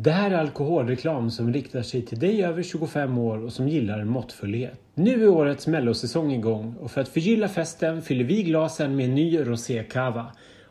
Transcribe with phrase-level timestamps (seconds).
[0.00, 4.04] Det här är alkoholreklam som riktar sig till dig över 25 år och som gillar
[4.04, 4.80] måttfullhet.
[4.94, 9.14] Nu är årets mellosäsong igång och för att förgylla festen fyller vi glasen med en
[9.14, 10.26] ny rosé cava.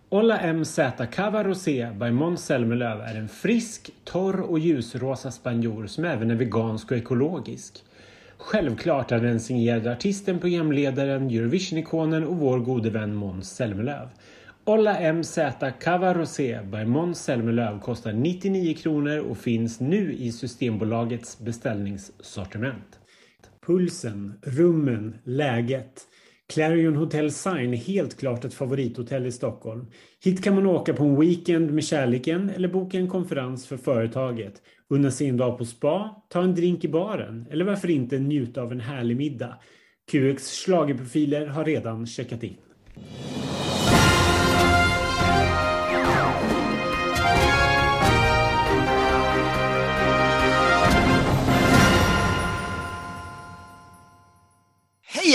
[0.10, 0.80] Olla MZ
[1.12, 6.36] Cava Rosé by Måns Zelmerlöw är en frisk, torr och ljusrosa spanjor som även är
[6.36, 7.74] vegansk och ekologisk.
[8.38, 14.08] Självklart är den signerad artisten, programledaren, Eurovision-ikonen och vår gode vän Måns Zelmerlöw.
[14.70, 15.40] Olla MZ
[15.80, 23.00] Cava Rosé by Måns Zelmerlöw kostar 99 kronor och finns nu i Systembolagets beställningssortiment.
[23.68, 26.02] Pulsen, rummen, läget.
[26.54, 29.86] Clarion Hotel Sign är helt klart ett favorithotell i Stockholm.
[30.24, 34.54] Hit kan man åka på en weekend med kärleken eller boka en konferens för företaget.
[34.90, 38.62] Unna sig en dag på spa, ta en drink i baren eller varför inte njuta
[38.62, 39.58] av en härlig middag.
[40.12, 42.58] QX schlagerprofiler har redan checkat in.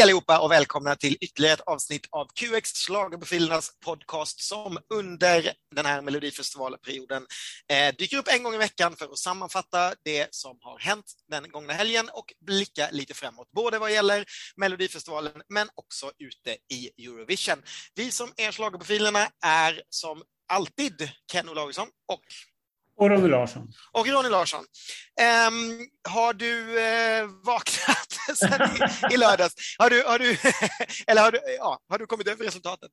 [0.02, 5.86] Hej allihopa och välkomna till ytterligare ett avsnitt av QX Schlagerprofilernas podcast som under den
[5.86, 7.26] här Melodifestivalperioden
[7.68, 11.50] eh, dyker upp en gång i veckan för att sammanfatta det som har hänt den
[11.50, 14.24] gångna helgen och blicka lite framåt, både vad gäller
[14.56, 17.62] Melodifestivalen men också ute i Eurovision.
[17.94, 22.24] Vi som är Schlagerprofilerna är som alltid Ken Olausson och
[22.96, 23.72] och Ronny Larsson.
[23.92, 24.60] Och Ronny Larsson.
[24.60, 28.08] Um, har du uh, vaknat
[29.10, 29.54] i, i lördags?
[29.78, 30.30] Har du, har du,
[31.06, 32.90] eller har du, ja, har du kommit över resultatet?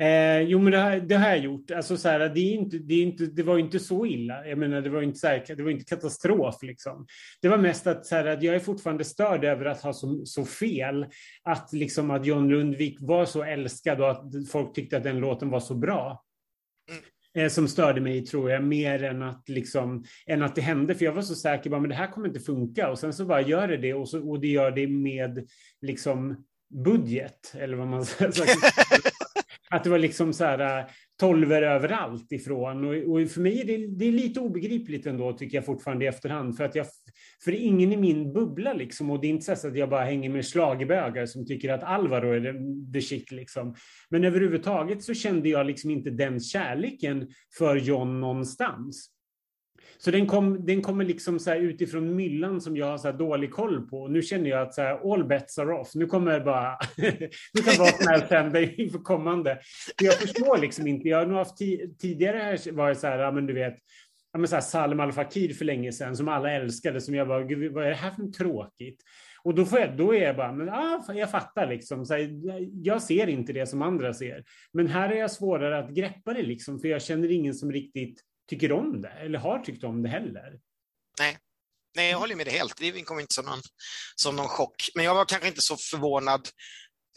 [0.00, 1.70] Eh, jo, men det har, det har jag gjort.
[1.70, 4.46] Alltså, så här, det, är inte, det, är inte, det var inte så illa.
[4.46, 6.62] Jag menar, det var inte, så här, det var inte katastrof.
[6.62, 7.06] Liksom.
[7.42, 10.26] Det var mest att, så här, att jag är fortfarande störd över att ha så,
[10.26, 11.06] så fel.
[11.42, 15.50] Att, liksom, att John Lundvik var så älskad och att folk tyckte att den låten
[15.50, 16.24] var så bra.
[16.90, 17.02] Mm.
[17.38, 20.94] Eh, som störde mig, tror jag, mer än att, liksom, än att det hände.
[20.94, 22.90] För jag var så säker på att det här kommer inte funka.
[22.90, 25.48] Och sen så bara gör det det och, så, och det gör det med
[25.82, 26.44] liksom,
[26.84, 29.17] budget, eller vad man säger
[29.70, 30.86] att det var liksom så här, äh,
[31.20, 32.84] tolver överallt ifrån.
[32.84, 36.08] Och, och för mig är det, det är lite obegripligt ändå, tycker jag fortfarande i
[36.08, 36.56] efterhand.
[36.56, 36.86] För att jag,
[37.44, 40.30] för ingen i min bubbla liksom, och det är inte så att jag bara hänger
[40.30, 43.74] med slagbögar som tycker att Alvaro är the, the shit liksom.
[44.08, 49.17] Men överhuvudtaget så kände jag liksom inte den kärleken för John någonstans.
[50.00, 53.88] Så den, kom, den kommer liksom så utifrån myllan som jag har så dålig koll
[53.88, 54.08] på.
[54.08, 55.94] Nu känner jag att så här, all bets are off.
[55.94, 56.78] Nu kommer bara...
[57.52, 59.58] nu kan vad som helst hända inför kommande.
[59.98, 61.08] För Jag förstår liksom inte.
[61.08, 61.58] Jag har nog haft
[62.00, 63.74] tidigare här varit så här, ja, men du vet,
[64.32, 67.00] ja, men så här Salem Al Fakir för länge sedan som alla älskade.
[67.00, 69.02] Som jag bara, Gud, vad är det här för tråkigt?
[69.42, 72.06] Och då, får jag, då är jag bara, men, ah, jag fattar liksom.
[72.06, 72.28] Så här,
[72.84, 74.44] jag ser inte det som andra ser.
[74.72, 78.24] Men här är jag svårare att greppa det liksom, för jag känner ingen som riktigt
[78.48, 80.60] tycker om det eller har tyckt om det heller.
[81.20, 81.38] Nej,
[81.96, 82.76] Nej jag håller med dig helt.
[82.76, 83.60] Det kom inte som någon,
[84.16, 84.90] som någon chock.
[84.94, 86.48] Men jag var kanske inte så förvånad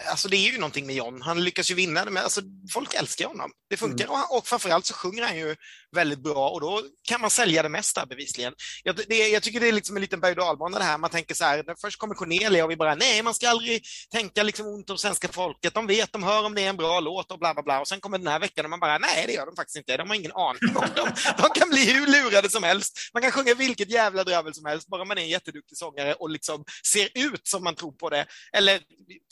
[0.10, 1.22] Alltså det är ju någonting med John.
[1.22, 2.42] Han lyckas ju vinna det, men alltså,
[2.74, 3.52] folk älskar honom.
[3.70, 4.06] Det funkar.
[4.06, 4.16] Mm.
[4.16, 5.56] Och, och framförallt så sjunger han ju
[5.96, 8.54] väldigt bra och då kan man sälja det mesta bevisligen.
[8.84, 10.98] Jag, det, jag tycker det är liksom en liten berg och det här.
[10.98, 14.44] Man tänker så här, först kommer Cornelia och vi bara, nej, man ska aldrig tänka
[14.44, 15.74] liksom ont om svenska folket.
[15.74, 17.80] De vet, de hör om det är en bra låt och bla bla bla.
[17.80, 19.98] Och sen kommer den här veckan och man bara, nej, det gör de faktiskt inte.
[19.98, 21.10] De har ingen aning om dem.
[21.38, 23.00] De kan bli hur lurade som helst.
[23.14, 26.30] Man kan sjunga vilket jävla dravel som helst, bara man är en jätteduktig sångare och
[26.30, 28.80] liksom ser ut som man tror på det, eller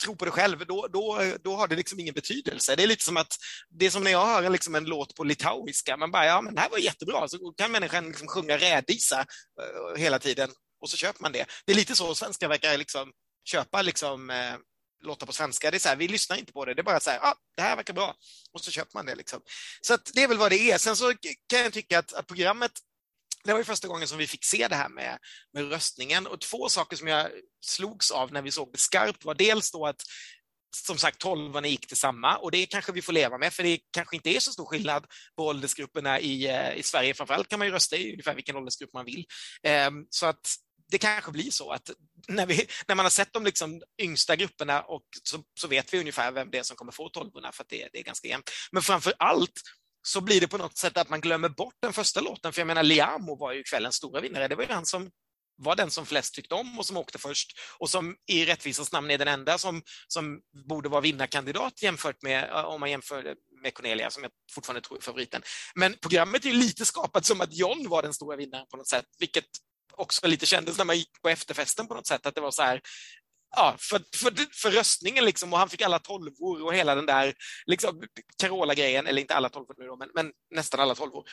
[0.04, 2.76] tror på det själv då, då, då har det liksom ingen betydelse.
[2.76, 3.36] Det är lite som att,
[3.70, 6.54] det är som när jag hör liksom en låt på litauiska, man bara, ja men
[6.54, 10.50] det här var jättebra, så kan människan liksom sjunga rädisa uh, hela tiden
[10.80, 11.46] och så köper man det.
[11.66, 13.12] Det är lite så svenskar verkar liksom
[13.44, 14.56] köpa liksom, uh,
[15.02, 15.70] låtar på svenska.
[15.70, 17.34] Det är så här, vi lyssnar inte på det, det är bara så här, ah,
[17.56, 18.14] det här verkar bra,
[18.52, 19.14] och så köper man det.
[19.14, 19.40] Liksom.
[19.80, 20.78] Så det är väl vad det är.
[20.78, 21.14] Sen så
[21.46, 22.72] kan jag tycka att, att programmet
[23.44, 25.18] det var ju första gången som vi fick se det här med,
[25.52, 29.34] med röstningen och två saker som jag slogs av när vi såg det skarpt var
[29.34, 30.02] dels då att
[30.76, 33.78] som sagt, tolvorna gick till samma och det kanske vi får leva med, för det
[33.90, 37.14] kanske inte är så stor skillnad på åldersgrupperna i, eh, i Sverige.
[37.14, 39.24] Framförallt kan man ju rösta i ungefär vilken åldersgrupp man vill.
[39.62, 40.54] Ehm, så att
[40.90, 41.90] det kanske blir så att
[42.28, 46.00] när, vi, när man har sett de liksom yngsta grupperna och så, så vet vi
[46.00, 48.50] ungefär vem det är som kommer få tolvorna, för att det, det är ganska jämnt.
[48.72, 49.60] Men framför allt
[50.02, 52.66] så blir det på något sätt att man glömmer bort den första låten, för jag
[52.66, 54.48] menar Liamo var ju kvällens stora vinnare.
[54.48, 55.10] Det var ju han som
[55.62, 59.10] var den som flest tyckte om och som åkte först och som i rättvisans namn
[59.10, 63.74] är den enda som, som borde vara vinnarkandidat jämfört med, eh, om man jämför med
[63.74, 65.42] Cornelia som jag fortfarande tror är favoriten.
[65.74, 69.06] Men programmet är lite skapat som att John var den stora vinnaren på något sätt,
[69.18, 69.44] vilket
[69.92, 72.62] också lite kändes när man gick på efterfesten på något sätt, att det var så
[72.62, 72.80] här,
[73.56, 77.34] ja, för, för, för röstningen liksom och han fick alla tolvor och hela den där
[77.66, 78.02] liksom,
[78.42, 81.24] Carola-grejen, eller inte alla tolvor nu då, men, men nästan alla tolvor.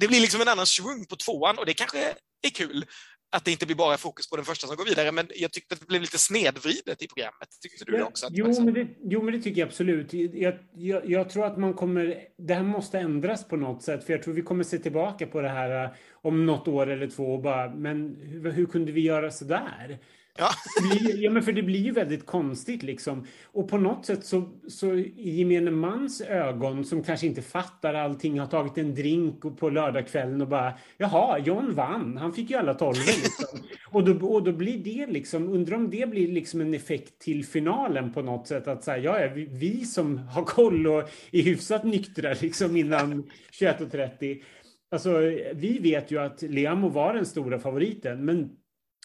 [0.00, 2.86] det blir liksom en annan svung på tvåan och det kanske är kul
[3.30, 5.74] att det inte blir bara fokus på den första som går vidare, men jag tyckte
[5.74, 7.48] att det blev lite snedvridet i programmet.
[7.62, 8.26] Tyckte du det också?
[8.30, 8.64] jo, liksom...
[8.64, 10.12] men det, jo, men det tycker jag absolut.
[10.12, 12.24] Jag, jag, jag, tror att man kommer...
[12.36, 15.40] Det här måste ändras på något sätt, för jag tror vi kommer se tillbaka på
[15.40, 19.00] det här uh, om något år eller två och bara, men hur, hur kunde vi
[19.00, 19.98] göra så där?
[20.38, 20.50] Ja.
[20.82, 23.26] Blir, ja, men för det blir ju väldigt konstigt liksom.
[23.44, 28.40] Och på något sätt så, så i gemene mans ögon som kanske inte fattar allting,
[28.40, 32.74] har tagit en drink på lördagskvällen och bara jaha, John vann, han fick ju alla
[32.74, 33.58] tolv liksom.
[33.90, 37.44] och, då, och då blir det liksom, undrar om det blir liksom en effekt till
[37.44, 41.84] finalen på något sätt att säga ja, vi, vi som har koll och är hyfsat
[41.84, 43.30] nyktra liksom innan
[43.60, 44.42] 21.30
[44.90, 45.18] Alltså,
[45.54, 48.50] vi vet ju att Leamo var den stora favoriten, men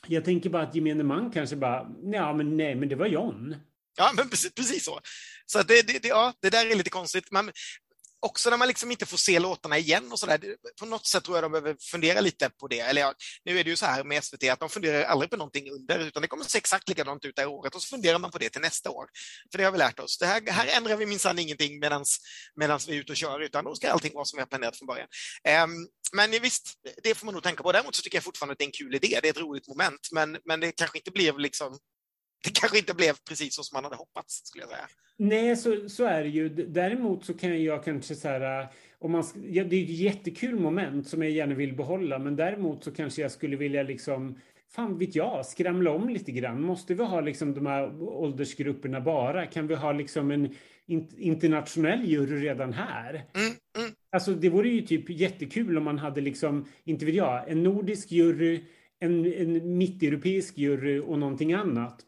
[0.07, 3.55] jag tänker bara att gemene man kanske bara, ja men nej, men det var John.
[3.97, 4.99] Ja, men precis, precis så.
[5.45, 7.31] Så det, det, det, ja, det där är lite konstigt.
[7.31, 7.51] Man,
[8.23, 10.39] också när man liksom inte får se låtarna igen och sådär.
[10.79, 12.79] På något sätt tror jag de behöver fundera lite på det.
[12.79, 13.13] Eller ja,
[13.45, 15.99] nu är det ju så här med SVT att de funderar aldrig på någonting under,
[15.99, 18.37] utan det kommer se exakt likadant ut det här året och så funderar man på
[18.37, 19.05] det till nästa år.
[19.51, 20.17] För det har vi lärt oss.
[20.17, 22.05] Det här, här ändrar vi minsann ingenting medan
[22.87, 24.87] vi är ute och kör, utan då ska allting vara som vi har planerat från
[24.87, 25.07] början.
[25.63, 26.73] Um, men visst,
[27.03, 27.71] det får man nog tänka på.
[27.71, 29.19] Däremot så tycker jag fortfarande att det är en kul idé.
[29.21, 31.77] Det är ett roligt moment, men, men det kanske inte blev liksom
[32.43, 34.87] det kanske inte blev precis så som man hade hoppats, skulle jag säga.
[35.17, 36.49] Nej, så, så är det ju.
[36.49, 38.67] Däremot så kan jag kanske så här,
[38.99, 42.83] om man, ja, det är ett jättekul moment som jag gärna vill behålla, men däremot
[42.83, 44.39] så kanske jag skulle vilja liksom
[44.75, 46.61] fan vet jag, skramla om lite grann.
[46.61, 49.45] Måste vi ha liksom de här åldersgrupperna bara?
[49.45, 50.55] Kan vi ha liksom en
[51.17, 53.13] internationell jury redan här?
[53.13, 53.91] Mm, mm.
[54.11, 58.11] Alltså det vore ju typ jättekul om man hade liksom, inte vet jag, en nordisk
[58.11, 58.63] jury,
[58.99, 62.05] en, en mitteuropeisk jury och någonting annat.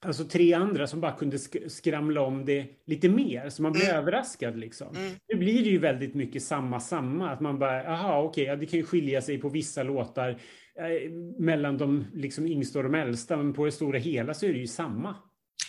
[0.00, 3.84] Alltså tre andra som bara kunde sk skramla om det lite mer, så man blir
[3.84, 3.96] mm.
[3.96, 4.96] överraskad liksom.
[4.96, 5.12] Mm.
[5.28, 7.30] Nu blir det ju väldigt mycket samma, samma.
[7.30, 10.30] Att man bara, aha, okej, okay, ja, det kan ju skilja sig på vissa låtar
[10.78, 14.52] eh, mellan de liksom yngsta och de äldsta, men på det stora hela så är
[14.52, 15.16] det ju samma.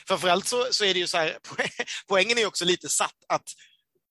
[0.07, 1.31] Framförallt så, så är det ju så här,
[2.07, 3.50] poängen är också lite satt att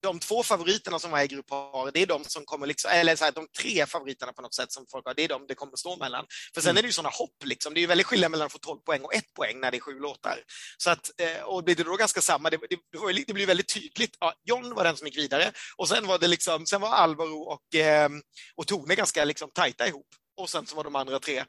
[0.02, 3.24] de två favoriterna som varje grupp har, det är de som kommer, liksom, eller så
[3.24, 5.76] här, de tre favoriterna på något sätt som folk har, det är de det kommer
[5.76, 6.26] stå mellan.
[6.54, 6.78] För sen mm.
[6.78, 7.74] är det ju sådana hopp, liksom.
[7.74, 9.76] det är ju väldigt skillnad mellan att få 12 poäng och ett poäng när det
[9.76, 10.38] är sju låtar.
[10.78, 12.78] Så att, eh, och blir det då ganska samma, det, det,
[13.26, 14.16] det blir väldigt tydligt.
[14.20, 17.38] Ja, John var den som gick vidare och sen var det liksom, sen var Alvaro
[17.38, 18.10] och, eh,
[18.56, 20.06] och Tone ganska liksom tajta ihop.
[20.40, 21.44] Och sen så var de andra tre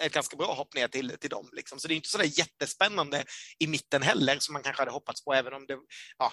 [0.00, 1.48] ett ganska bra hopp ner till, till dem.
[1.52, 1.78] Liksom.
[1.78, 3.24] Så det är inte så där jättespännande
[3.58, 5.78] i mitten heller som man kanske hade hoppats på, även om det,
[6.18, 6.32] ja,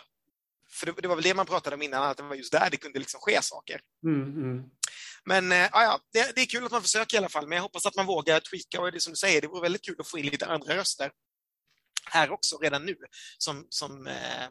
[0.71, 2.69] för det, det, var väl det man pratade om innan, att det var just där
[2.69, 3.81] det kunde liksom ske saker.
[4.05, 4.63] Mm, mm.
[5.25, 7.63] Men äh, ja, det, det, är kul att man försöker i alla fall, men jag
[7.63, 10.07] hoppas att man vågar tweaka och det som du säger, det vore väldigt kul att
[10.07, 11.11] få in lite andra röster
[12.09, 12.95] här också redan nu
[13.37, 14.47] som, som, eh,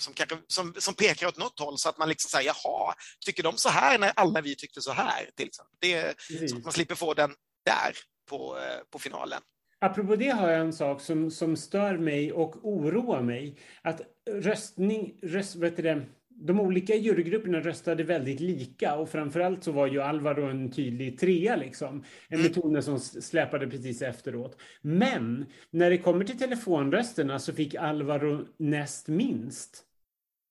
[0.00, 2.94] som, kanske, som, som pekar åt något håll så att man liksom säger jaha,
[3.26, 5.30] tycker de så här när alla vi tyckte så här?
[5.36, 5.76] Till exempel.
[5.80, 6.14] Det,
[6.50, 7.34] Så att man slipper få den
[7.64, 7.96] där
[8.28, 9.42] på, eh, på finalen.
[9.80, 13.56] Apropå det har jag en sak som, som stör mig och oroar mig.
[13.82, 14.00] Att
[14.30, 20.02] röstning, röst, vet det, de olika jurygrupperna röstade väldigt lika och framförallt så var ju
[20.02, 22.04] Alvaro en tydlig trea liksom.
[22.28, 22.52] En mm.
[22.52, 24.60] metod som släpade precis efteråt.
[24.82, 29.84] Men när det kommer till telefonrösterna så fick Alvaro näst minst.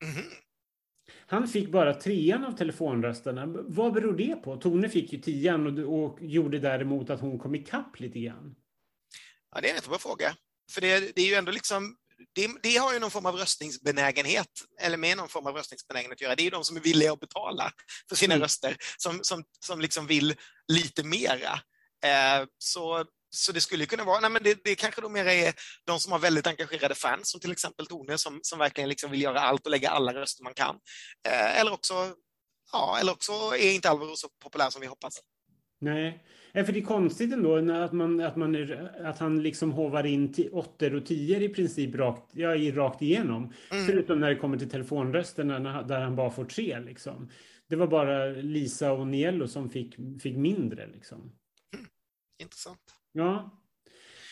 [0.03, 0.25] Mm.
[1.27, 3.45] Han fick bara trean av telefonrösterna.
[3.67, 4.55] Vad beror det på?
[4.55, 8.55] Tone fick ju tian och, och gjorde däremot att hon kom ikapp lite grann.
[9.55, 10.35] Ja, det är en jättebra fråga.
[10.71, 11.95] För det, det är ju ändå liksom
[12.35, 14.47] det, det, har ju någon form av röstningsbenägenhet,
[14.81, 16.35] eller med någon form av röstningsbenägenhet att göra.
[16.35, 17.71] Det är ju de som är villiga att betala
[18.09, 18.43] för sina mm.
[18.43, 20.35] röster, som, som, som liksom vill
[20.67, 21.59] lite mera.
[22.05, 25.53] Eh, så, så det skulle kunna vara, nej men det, det kanske då mer är
[25.85, 29.21] de som har väldigt engagerade fans, som till exempel Tone, som, som verkligen liksom vill
[29.21, 30.75] göra allt och lägga alla röster man kan.
[31.27, 32.15] Eh, eller, också,
[32.71, 35.19] ja, eller också är inte Alvaro så populär som vi hoppas.
[35.81, 36.23] Nej,
[36.63, 40.33] för det är konstigt ändå att, man, att, man är, att han liksom hovar in
[40.51, 43.53] åttor och tior i princip rakt, ja, rakt igenom.
[43.71, 43.85] Mm.
[43.85, 46.79] Förutom när det kommer till telefonrösterna där han bara får tre.
[46.79, 47.29] Liksom.
[47.67, 50.87] Det var bara Lisa och Niello som fick, fick mindre.
[50.87, 51.19] Liksom.
[51.19, 51.85] Mm.
[52.41, 52.79] Intressant.
[53.11, 53.61] Ja.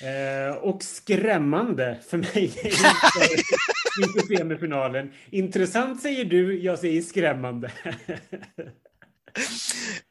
[0.03, 2.43] Eh, och skrämmande för mig
[3.95, 5.11] inför semifinalen.
[5.29, 7.71] Intressant säger du, jag säger skrämmande.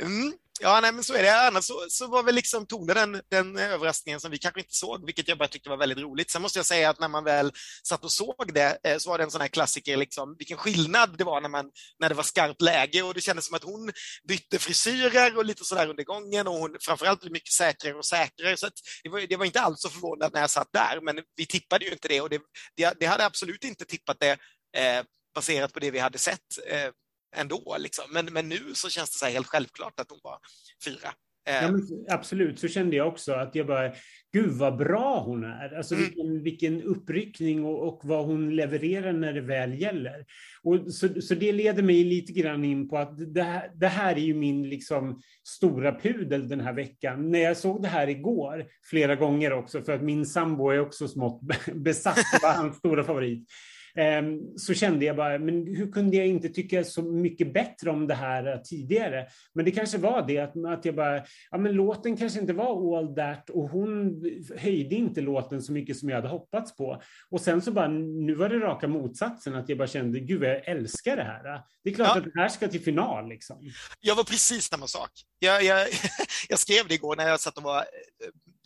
[0.02, 0.32] mm.
[0.60, 1.46] Ja, nej, men så är det.
[1.46, 5.06] Annars så, så var väl liksom Tone den, den överraskningen som vi kanske inte såg,
[5.06, 6.30] vilket jag bara tyckte var väldigt roligt.
[6.30, 7.52] Sen måste jag säga att när man väl
[7.88, 11.18] satt och såg det eh, så var det en sån här klassiker, liksom, vilken skillnad
[11.18, 13.92] det var när, man, när det var skarpt läge och det kändes som att hon
[14.28, 18.56] bytte frisyrer och lite sådär under gången och hon framförallt blev mycket säkrare och säkrare.
[18.56, 18.68] Så
[19.02, 21.84] det, var, det var inte alls så förvånad när jag satt där, men vi tippade
[21.84, 22.40] ju inte det och det,
[22.76, 24.32] det, det hade absolut inte tippat det
[24.76, 26.58] eh, baserat på det vi hade sett.
[26.66, 26.90] Eh,
[27.36, 27.76] ändå.
[27.78, 28.04] Liksom.
[28.12, 30.38] Men, men nu så känns det så helt självklart att hon var
[30.84, 30.96] fyra.
[31.02, 31.12] Ja,
[31.48, 33.32] Eh, men absolut, så kände jag också.
[33.32, 33.92] Att jag bara,
[34.32, 35.76] gud vad bra hon är.
[35.76, 36.06] Alltså Mm.
[36.06, 40.24] vilken, vilken uppryckning och, och vad hon levererar när det väl gäller.
[40.62, 44.16] Och så, så det leder mig lite grann in på att det här, det här
[44.16, 47.30] är ju min liksom stora pudel den här veckan.
[47.30, 51.08] När jag såg det här igår, flera gånger också, för att min sambo är också
[51.08, 51.40] smått
[51.74, 53.48] besatt, det var hans stora favorit.
[53.94, 58.06] Ehm, så kände jag bara, men hur kunde jag inte tycka så mycket bättre om
[58.06, 59.26] det här tidigare?
[59.54, 62.98] Men det kanske var det att, att jag bara, ja men låten kanske inte var
[62.98, 64.22] all that och hon
[64.58, 67.02] höjde inte låten så mycket som jag hade hoppats på.
[67.30, 70.50] Och sen så bara, nu var det raka motsatsen, att jag bara kände, gud vad
[70.50, 71.60] jag älskar det här.
[71.84, 72.18] Det är klart Ja.
[72.18, 73.70] att det här ska till final liksom.
[74.00, 75.10] Jag var precis samma sak.
[75.38, 75.88] Jag, jag,
[76.48, 77.84] jag skrev det igår när jag satt och var eh,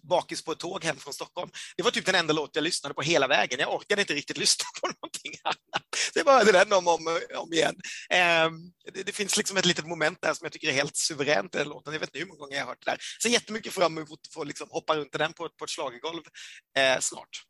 [0.09, 1.51] bakis på ett tåg hem från Stockholm.
[1.77, 3.61] Det var typ den enda låt jag lyssnade på hela vägen.
[3.61, 5.83] Jag orkade inte riktigt lyssna på någonting annat.
[6.15, 7.77] Det var den om och om, om igen.
[8.11, 8.51] Eh,
[8.93, 11.59] det, det finns liksom ett litet moment där som jag tycker är helt suveränt i
[11.59, 11.93] den låten.
[11.93, 12.99] Jag vet inte hur många gånger jag har hört det där.
[13.19, 16.23] Så jättemycket fram emot att få liksom hoppa runt i den på, på ett schlagergolv
[16.79, 17.43] eh, snart.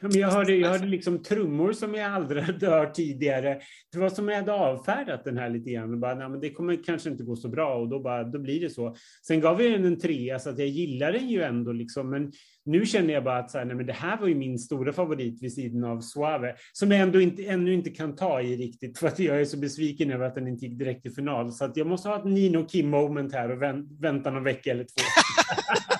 [0.00, 3.60] Ja, men jag hörde, jag hörde liksom trummor som jag aldrig hade hört tidigare.
[3.92, 5.92] Det var som jag hade avfärdat den här lite grann.
[5.92, 8.38] Och bara, nej, men det kommer kanske inte gå så bra och då, bara, då
[8.38, 8.96] blir det så.
[9.26, 11.72] Sen gav jag den en trea så att jag gillar den ju ändå.
[11.72, 12.10] Liksom.
[12.10, 12.32] Men
[12.64, 14.92] nu känner jag bara att så här, nej, men det här var ju min stora
[14.92, 16.54] favorit vid sidan av Suave.
[16.72, 19.56] Som jag ändå inte, ännu inte kan ta i riktigt för att jag är så
[19.56, 21.52] besviken över att den inte gick direkt till final.
[21.52, 24.70] Så att jag måste ha ett Nino Kim moment här och vänt, vänta någon vecka
[24.70, 25.02] eller två.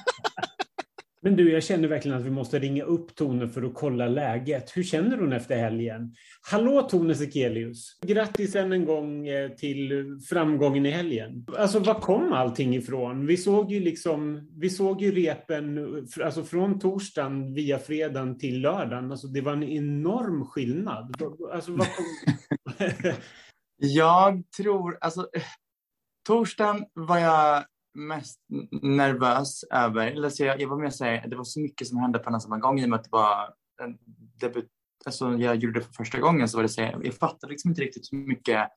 [1.29, 4.77] Men du, jag känner verkligen att vi måste ringa upp Tone för att kolla läget.
[4.77, 6.15] Hur känner hon efter helgen?
[6.51, 7.99] Hallå Tone Sekelius!
[8.01, 11.47] Grattis än en gång eh, till framgången i helgen.
[11.59, 13.27] Alltså, var kom allting ifrån?
[13.27, 15.89] Vi såg ju liksom, vi såg ju repen
[16.25, 19.11] alltså från torsdagen via fredagen till lördagen.
[19.11, 21.23] Alltså, det var en enorm skillnad.
[21.53, 23.13] Alltså, var kom...
[23.77, 25.29] Jag tror, alltså
[26.27, 27.65] torsdagen var jag
[27.95, 28.41] mest
[28.83, 32.19] nervös över, eller så jag, jag var mer såhär, det var så mycket som hände
[32.19, 33.99] på en samma gång i och med att det var en
[34.41, 34.71] debut,
[35.07, 37.71] alltså jag gjorde det för första gången så var det så här, jag fattade liksom
[37.71, 38.69] inte riktigt hur mycket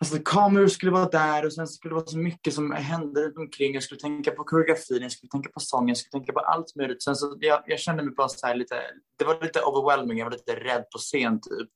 [0.00, 3.38] Alltså kameror skulle vara där och sen skulle det vara så mycket som hände runt
[3.38, 3.74] omkring.
[3.74, 6.76] Jag skulle tänka på koreografin, jag skulle tänka på sången, jag skulle tänka på allt
[6.76, 7.02] möjligt.
[7.02, 8.80] Sen så jag, jag kände mig bara så här lite,
[9.18, 11.68] det var lite overwhelming, jag var lite rädd på scen typ.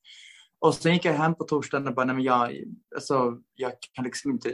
[0.58, 4.04] Och sen gick jag hem på torsdagen och bara, nej men jag, alltså, jag kan
[4.04, 4.50] liksom inte,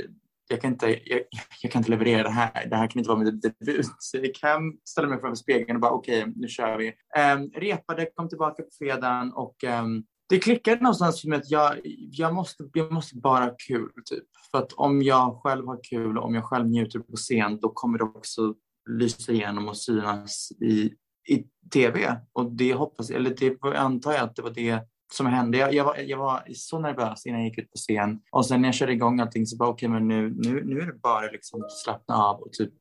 [0.49, 1.21] jag kan inte, jag,
[1.63, 2.67] jag kan inte leverera det här.
[2.71, 3.87] Det här kan inte vara min debut.
[3.99, 6.89] Så jag gick hem, ställde mig framför spegeln och bara, okej, nu kör vi.
[6.89, 11.81] Um, repade, kom tillbaka på fredagen och um, det klickade någonstans för mig att jag,
[12.11, 13.91] jag, måste, jag måste bara ha kul.
[14.05, 14.25] Typ.
[14.51, 17.69] För att om jag själv har kul och om jag själv njuter på scen, då
[17.69, 18.55] kommer det också
[18.91, 20.93] lysa igenom och synas i,
[21.29, 22.21] i tv.
[22.33, 24.81] Och det hoppas eller det antar jag att det var det
[25.13, 25.59] som hände.
[25.59, 28.21] Jag, jag, var, jag var så nervös innan jag gick ut på scen.
[28.31, 30.81] Och sen när jag körde igång allting så bara, okej, okay, men nu, nu, nu
[30.81, 32.73] är det bara liksom att slappna av och typ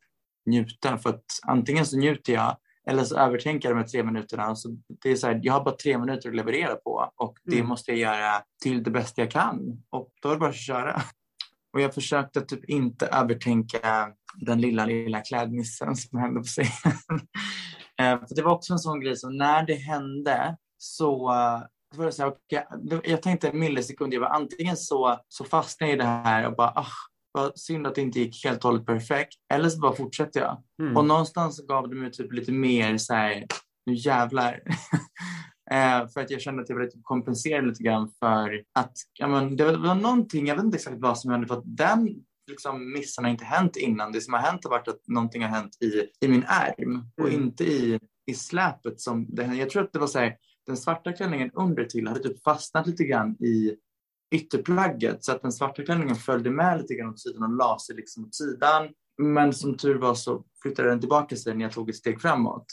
[0.46, 0.98] njuta.
[0.98, 2.58] För att antingen så njuter jag
[2.90, 4.56] eller så övertänker jag de här tre minuterna.
[4.56, 7.56] Så det är så här, jag har bara tre minuter att leverera på och det
[7.56, 7.68] Mm.
[7.68, 9.84] måste jag göra till det bästa jag kan.
[9.90, 11.02] Och då är det bara att köra.
[11.74, 16.98] Och jag försökte typ inte övertänka den lilla, lilla klädmissen som hände på scenen.
[18.02, 22.06] Eh, det var också en sån grej som när det hände så eh, så var
[22.06, 22.64] det så här, okay,
[23.12, 26.56] jag tänkte en millisekund, jag var antingen så, så fastnade jag i det här och
[26.56, 26.88] bara, ah,
[27.32, 29.34] vad synd att det inte gick helt och hållet perfekt.
[29.54, 30.64] Eller så bara fortsätter jag.
[30.82, 30.98] Mm.
[30.98, 33.46] Och någonstans gav det mig typ lite mer så här,
[33.86, 34.54] nu jävlar.
[35.72, 39.28] eh, för att jag kände att jag ville typ kompensera lite grann för att, ja
[39.28, 41.78] men det var, det var någonting, jag vet inte exakt vad som hände, för att
[41.78, 42.10] den
[42.50, 44.12] liksom missen har inte hänt innan.
[44.12, 47.30] Det som har hänt har varit att någonting har hänt i, i min ärm och
[47.30, 47.44] Mm.
[47.44, 49.46] inte i, i släpet som det.
[49.46, 52.88] Jag tror att det var så här, den svarta klänningen under till hade typ fastnat
[52.88, 53.76] lite grann i
[54.32, 57.96] ytterplagget så att den svarta klänningen följde med lite grann åt sidan och la sig
[57.96, 58.90] liksom åt sidan.
[59.18, 62.66] Men som tur var så flyttade den tillbaka sig när jag tog ett steg framåt.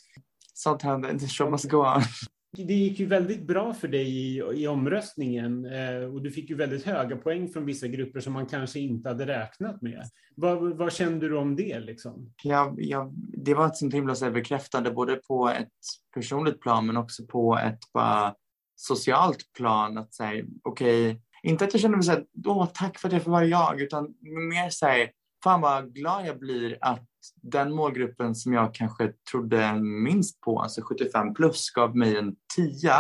[0.55, 2.03] Sånt händer the show must go on.
[2.53, 6.57] Det gick ju väldigt bra för dig i, i omröstningen eh, och du fick ju
[6.57, 10.05] väldigt höga poäng från vissa grupper som man kanske inte hade räknat med.
[10.37, 11.81] Vad, vad kände du om det?
[11.81, 12.33] Liksom?
[12.43, 15.69] Ja, ja, det var ett sånt himla så här bekräftande både på ett
[16.15, 18.35] personligt plan men också på ett bara
[18.77, 19.99] socialt plan.
[19.99, 23.23] Att säga, okej, inte att jag kände mig så här, åh tack för att jag
[23.23, 24.05] får vara jag, utan
[24.51, 25.11] mer så här,
[25.45, 27.07] fan vad glad jag blir att
[27.43, 32.93] den målgruppen som jag kanske trodde minst på, alltså 75 plus, gav mig en 10.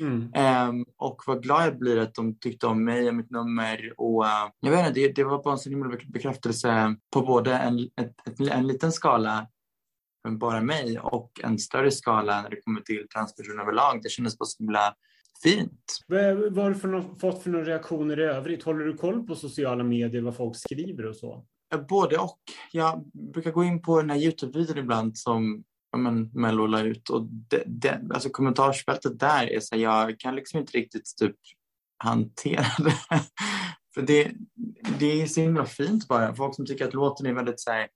[0.00, 0.32] Mm.
[0.34, 3.92] Ehm, och vad glad jag blir att de tyckte om mig och mitt nummer.
[3.96, 7.20] Och, eh, jag vet inte, det, det var bara en sån himla bek- bekräftelse på
[7.20, 9.48] både en, ett, ett, en liten skala
[10.28, 14.02] bara mig och en större skala när det kommer till transpersoner överlag.
[14.02, 14.94] Det kändes bara så himla
[15.42, 16.04] fint.
[16.06, 18.62] Vad har du för, fått för några reaktioner i övrigt?
[18.62, 21.44] Håller du koll på sociala medier, vad folk skriver och så?
[21.74, 22.40] Eh, både och.
[22.72, 27.10] Jag brukar gå in på den här Youtube-videon ibland som ja, men, Mello la ut
[27.10, 31.36] och det, det, alltså kommentarsfältet där är så här, jag kan liksom inte riktigt typ
[32.04, 33.22] hantera det.
[33.94, 34.32] För det,
[34.98, 36.34] det är så himla fint bara.
[36.34, 37.88] Folk som tycker att låten är väldigt så här,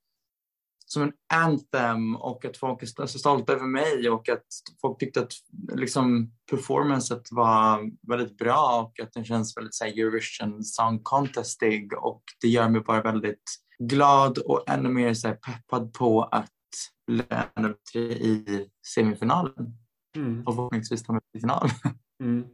[0.92, 4.46] som en anthem och att folk är så stolta över mig och att
[4.80, 5.32] folk tyckte att
[5.74, 11.92] liksom, performancet var väldigt bra och att den känns väldigt så här, Eurovision Song Contestig
[11.92, 13.42] och det gör mig bara väldigt
[13.78, 16.50] glad och ännu mer så här, peppad på att
[17.10, 19.76] lära upp i semifinalen
[20.16, 20.46] mm.
[20.46, 21.68] och förhoppningsvis ta mig till final.
[22.22, 22.44] Mm.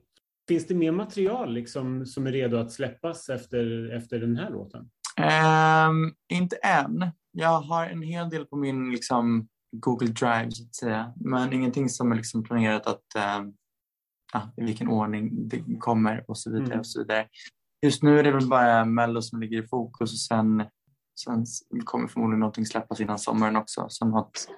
[0.49, 4.91] Finns det mer material liksom, som är redo att släppas efter, efter den här låten?
[5.19, 7.11] Um, inte än.
[7.41, 11.13] Jag har en hel del på min liksom, Google Drive, så att säga.
[11.17, 13.51] men ingenting som är liksom planerat att uh,
[14.33, 16.67] ja, i vilken ordning det kommer och så vidare.
[16.67, 16.79] Mm.
[16.79, 17.29] och så vidare.
[17.83, 20.65] Just nu är det väl bara Mello som ligger i fokus och sen,
[21.21, 21.45] sen
[21.85, 23.87] kommer förmodligen någonting släppas innan sommaren också.
[23.89, 24.49] Så något,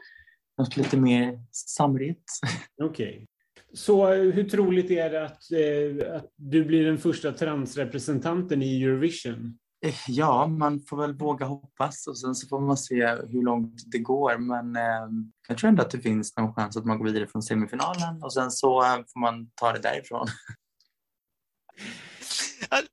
[0.58, 2.24] något lite mer samrigt.
[2.82, 3.08] Okej.
[3.08, 3.26] Okay.
[3.72, 9.58] Så hur troligt är det att, eh, att du blir den första transrepresentanten i Eurovision?
[9.82, 13.82] Eh, ja, man får väl våga hoppas och sen så får man se hur långt
[13.86, 14.38] det går.
[14.38, 15.08] Men eh,
[15.48, 18.32] jag tror ändå att det finns någon chans att man går vidare från semifinalen och
[18.32, 20.26] sen så eh, får man ta det därifrån.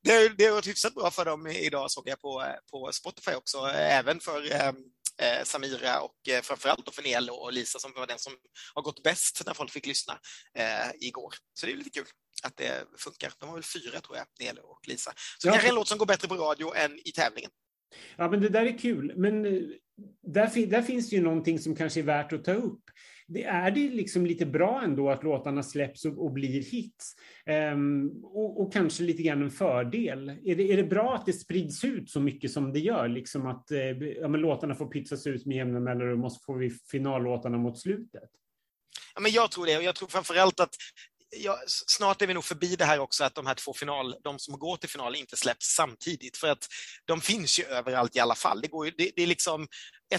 [0.02, 3.32] Det, det har varit hyfsat bra för dem idag såg jag på, eh, på Spotify
[3.32, 4.42] också, även för
[5.22, 8.34] eh, Samira och eh, framförallt för Nelo och Lisa som var den som
[8.74, 10.20] har gått bäst när folk fick lyssna
[10.54, 11.34] eh, igår.
[11.54, 12.06] Så det är lite kul
[12.44, 13.34] att det funkar.
[13.40, 15.14] De har väl fyra tror jag, Nelo och Lisa.
[15.38, 15.52] Så ja.
[15.52, 17.52] kanske en låt som går bättre på radio än i tävlingen.
[18.16, 19.14] Ja, men det där är kul.
[19.16, 19.62] Men eh,
[20.28, 22.84] där, där finns det ju någonting som kanske är värt att ta upp
[23.28, 27.16] det är det liksom lite bra ändå att låtarna släpps och, och blir hits.
[27.74, 30.30] Um, och, och, kanske lite grann en fördel.
[30.30, 33.08] Är det, är det bra att det sprids ut så mycket som det gör?
[33.08, 36.58] Liksom att eh, ja, men låtarna får pytsas ut med jämna mellanrum och så får
[36.58, 38.30] vi finallåtarna mot slutet?
[39.16, 40.76] Ja, men jag tror det och jag tror framförallt att
[41.30, 44.40] ja, snart är vi nog förbi det här också att de här två final, de
[44.40, 46.68] som går till final inte släpps samtidigt för att
[47.06, 48.62] de finns ju överallt i alla fall.
[48.62, 49.68] Det, går ju, det, det är liksom,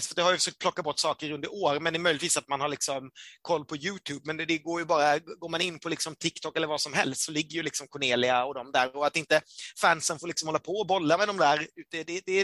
[0.01, 2.61] SVT har ju försökt plocka bort saker under år, men det är möjligtvis att man
[2.61, 6.15] har liksom koll på Youtube, men det, går ju bara, går man in på liksom
[6.15, 9.15] TikTok eller vad som helst så ligger ju liksom Cornelia och de där och att
[9.15, 9.41] inte
[9.81, 12.43] fansen får liksom hålla på och bolla med de där, det, det, det,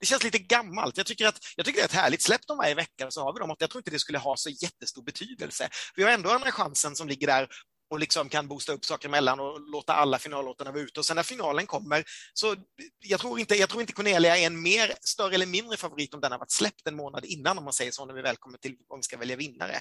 [0.00, 0.96] det känns lite gammalt.
[0.96, 3.32] Jag tycker, att, jag tycker det är ett härligt, släpp dem varje vecka så har
[3.32, 3.56] vi dem.
[3.58, 5.68] Jag tror inte det skulle ha så jättestor betydelse.
[5.96, 7.48] Vi har ändå den här chansen som ligger där
[7.90, 11.00] och liksom kan boosta upp saker emellan och låta alla finallåtarna vara ute.
[11.00, 12.56] Och sen när finalen kommer, så
[12.98, 16.20] jag tror inte, jag tror inte Cornelia är en mer, större eller mindre favorit om
[16.20, 18.58] den har varit släppt en månad innan, om man säger så, när vi väl kommer
[18.58, 19.80] till om vi ska välja vinnare.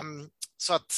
[0.00, 0.92] Um, så att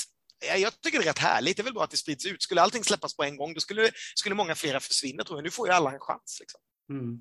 [0.58, 1.56] jag tycker det är rätt härligt.
[1.56, 2.42] Det är väl bra att det sprids ut.
[2.42, 5.44] Skulle allting släppas på en gång, då skulle, skulle många fler försvinna, tror jag.
[5.44, 6.36] Nu får ju alla en chans.
[6.40, 6.60] Liksom.
[6.90, 7.18] Mm.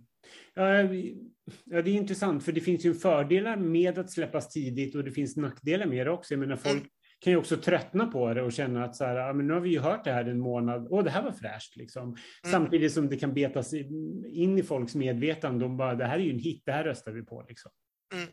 [0.54, 5.12] Ja, det är intressant, för det finns ju fördelar med att släppas tidigt och det
[5.12, 6.34] finns nackdelar med det också.
[6.34, 6.90] Jag menar, folk, mm
[7.24, 9.62] kan ju också tröttna på det och känna att så här, ja, men nu har
[9.62, 11.76] vi ju hört det här en månad, och det här var fräscht.
[11.76, 12.04] Liksom.
[12.04, 12.18] Mm.
[12.52, 16.32] Samtidigt som det kan betas in i folks medvetande, de bara, det här är ju
[16.32, 17.46] en hit, det här röstar vi på.
[17.50, 17.72] Liksom.
[18.14, 18.30] Mm.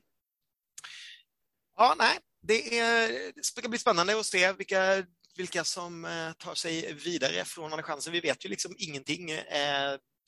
[1.76, 5.04] Ja, nej, det, är, det ska bli spännande att se vilka,
[5.36, 8.12] vilka som eh, tar sig vidare från Andra chansen.
[8.12, 9.30] Vi vet ju liksom ingenting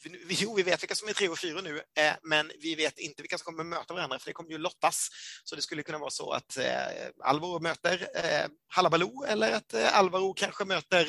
[0.05, 2.99] vi, Jo, vi vet vilka som är tre och fyra nu, eh, men vi vet
[2.99, 5.09] inte vilka som kommer möta varandra, för det kommer ju lottas.
[5.45, 6.65] Så det skulle kunna vara så att eh,
[7.25, 11.07] Alvaro möter eh, Hallabaloo eller att eh, Alvaro kanske möter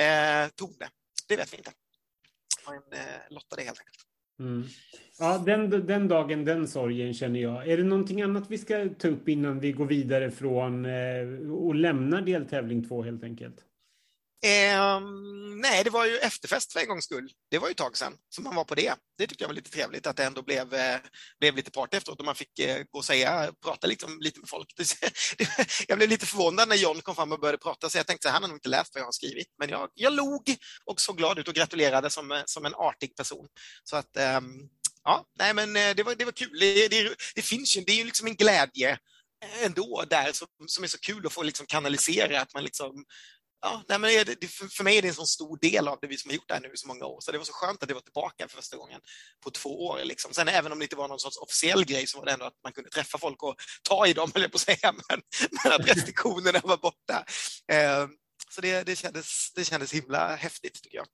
[0.00, 0.88] eh, Tone.
[1.28, 1.72] Det vet vi inte.
[2.66, 4.06] Men eh, lotta det helt enkelt.
[4.40, 4.64] Mm.
[5.18, 7.68] Ja, den, den dagen, den sorgen känner jag.
[7.68, 11.74] Är det någonting annat vi ska ta upp innan vi går vidare från eh, och
[11.74, 13.65] lämnar deltävling två helt enkelt?
[14.44, 15.00] Eh,
[15.56, 17.30] nej, det var ju efterfest för en gångs skull.
[17.50, 18.94] Det var ju ett tag sedan som man var på det.
[19.18, 20.98] Det tyckte jag var lite trevligt att det ändå blev, eh,
[21.40, 24.48] blev lite party efteråt och man fick eh, gå och säga, prata liksom, lite med
[24.48, 24.74] folk.
[25.88, 28.34] jag blev lite förvånad när John kom fram och började prata så jag tänkte att
[28.34, 29.48] han har nog inte läst vad jag har skrivit.
[29.58, 33.16] Men jag, jag log och såg glad ut och gratulerade som, eh, som en artig
[33.16, 33.46] person.
[33.84, 34.68] Så att, ehm,
[35.04, 36.58] ja, nej men eh, det var, det var kul.
[36.60, 38.98] Det, det, det finns ju, det är ju liksom en glädje
[39.62, 43.04] ändå där som, som är så kul att få liksom kanalisera, att man liksom
[43.66, 46.18] ja, nej, men det, för mig är det en så stor del av det vi
[46.18, 47.82] som har gjort det här nu i så många år, så det var så skönt
[47.82, 49.00] att det var tillbaka för första gången
[49.44, 50.00] på två år.
[50.04, 50.32] Liksom.
[50.32, 52.62] Sen även om det inte var någon sorts officiell grej så var det ändå att
[52.64, 55.20] man kunde träffa folk och ta i dem, eller på att säga, men,
[55.64, 57.24] men att restriktionerna var borta.
[57.72, 58.06] Eh,
[58.50, 61.06] så det, det, kändes, det kändes himla häftigt tycker jag.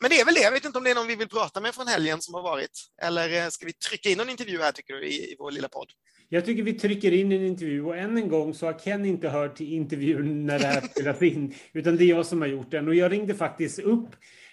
[0.00, 0.40] Men det är väl det.
[0.40, 2.42] Jag vet inte om det är någon vi vill prata med från helgen som har
[2.42, 2.70] varit.
[3.02, 5.68] Eller eh, ska vi trycka in någon intervju här tycker du i, i vår lilla
[5.68, 5.92] podd?
[6.30, 9.28] Jag tycker vi trycker in en intervju och än en gång så har Ken inte
[9.28, 12.70] hört till intervjun när det här spelas in, utan det är jag som har gjort
[12.70, 12.88] den.
[12.88, 14.08] Och jag ringde faktiskt upp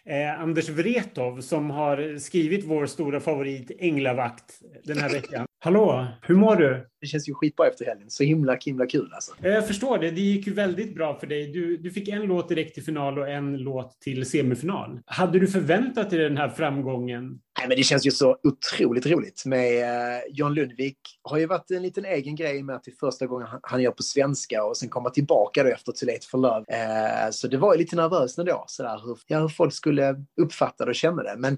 [0.06, 5.48] eh, Anders Wrethov som har skrivit vår stora favorit Änglavakt den här veckan.
[5.60, 6.88] Hallå, hur mår du?
[7.02, 8.10] Det känns ju skitbra efter helgen.
[8.10, 9.34] Så himla, himla kul alltså.
[9.42, 10.12] Jag förstår det.
[10.12, 11.52] Det gick ju väldigt bra för dig.
[11.52, 15.00] Du, du fick en låt direkt till final och en låt till semifinal.
[15.06, 17.40] Hade du förväntat dig den här framgången?
[17.66, 20.98] Nej, men det känns ju så otroligt roligt med eh, John Lundvik.
[21.22, 23.82] Har ju varit en liten egen grej med att det är första gången han, han
[23.82, 26.66] gör på svenska och sen komma tillbaka då efter Too Late for Love.
[26.68, 30.86] Eh, så det var ju lite nervöst ändå, sådär hur, ja, hur folk skulle uppfatta
[30.86, 31.36] det och känna det.
[31.38, 31.58] Men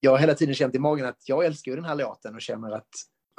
[0.00, 2.42] jag har hela tiden känt i magen att jag älskar ju den här låten och
[2.42, 2.90] känner att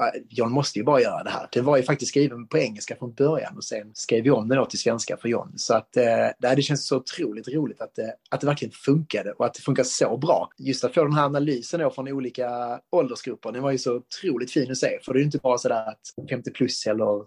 [0.02, 1.48] Äh, John måste ju bara göra det här.
[1.52, 4.58] Det var ju faktiskt skriven på engelska från början och sen skrev vi om den
[4.58, 5.54] då till svenska för John.
[5.56, 9.46] Så att eh, det känns så otroligt roligt att, det, att det verkligen funkade och
[9.46, 10.50] att det funkar så bra.
[10.58, 14.52] Just att få den här analysen då från olika åldersgrupper, den var ju så otroligt
[14.52, 15.00] fin att se.
[15.06, 17.26] För det är ju inte bara sådär att 50 plus eller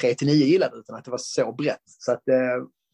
[0.00, 1.82] 3 till 9 gillade utan att det var så brett.
[1.86, 2.36] Så att eh,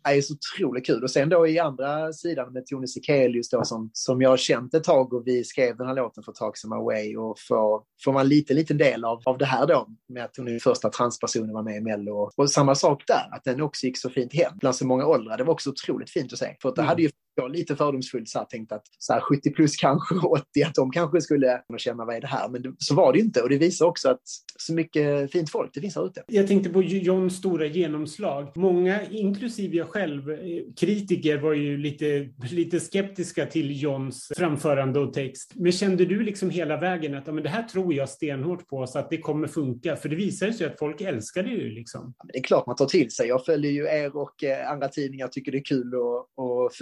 [0.05, 1.03] är så otroligt kul.
[1.03, 4.75] Och sen då i andra sidan med Tony Sekelius då som, som jag har känt
[4.75, 8.13] ett tag och vi skrev den här låten för Talk Some Away och får, får
[8.13, 11.53] man lite liten del av, av det här då med att hon är första transpersonen
[11.53, 12.13] var med i Mello.
[12.13, 15.07] Och, och samma sak där, att den också gick så fint hem bland så många
[15.07, 15.39] åldrar.
[15.39, 16.57] Det var också otroligt fint att se.
[16.63, 16.89] För att det mm.
[16.89, 20.63] hade ju jag lite fördomsfullt så här, tänkt att så här, 70 plus kanske 80,
[20.63, 22.49] att de kanske skulle känna vad är det här?
[22.49, 24.23] Men det, så var det inte och det visar också att
[24.59, 26.25] så mycket fint folk det finns här ute.
[26.27, 28.57] Jag tänkte på Johns stora genomslag.
[28.57, 30.39] Många, inklusive jag själv, eh,
[30.77, 35.53] kritiker var ju lite, lite skeptiska till Johns framförande och text.
[35.55, 38.99] Men kände du liksom hela vägen att men det här tror jag stenhårt på så
[38.99, 39.97] att det kommer funka?
[39.97, 42.15] För det visar sig att folk älskar det ju liksom.
[42.19, 43.29] Ja, det är klart man tar till sig.
[43.29, 46.75] Jag följer ju er och eh, andra tidningar, tycker det är kul att, att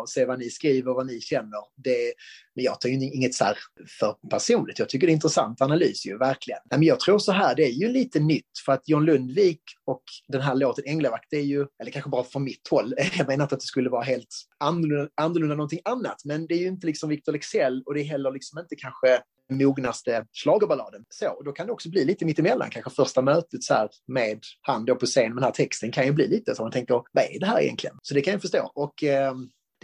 [0.00, 1.60] och se vad ni skriver och vad ni känner.
[1.76, 2.12] Det,
[2.54, 3.58] men jag tar ju inget så här
[4.00, 4.78] för personligt.
[4.78, 6.60] Jag tycker det är intressant analys ju, verkligen.
[6.70, 10.02] Men jag tror så här, det är ju lite nytt för att John Lundvik och
[10.28, 13.44] den här låten Änglavakt, det är ju, eller kanske bara från mitt håll, jag menar
[13.44, 14.28] inte att det skulle vara helt
[14.58, 18.04] annorlunda, annorlunda någonting annat, men det är ju inte liksom Victor Lexell och det är
[18.04, 19.20] heller liksom inte kanske
[19.52, 21.04] mognaste schlagerballaden.
[21.08, 24.84] Så, då kan det också bli lite mittemellan, kanske första mötet så här med han
[24.84, 27.24] då på scen med den här texten kan ju bli lite så man tänker, vad
[27.24, 27.96] är det här egentligen?
[28.02, 28.70] Så det kan jag förstå.
[28.74, 29.34] Och eh,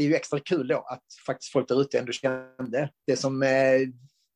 [0.01, 3.43] det är ju extra kul då att faktiskt folk där ute ändå kände det som
[3.43, 3.49] eh,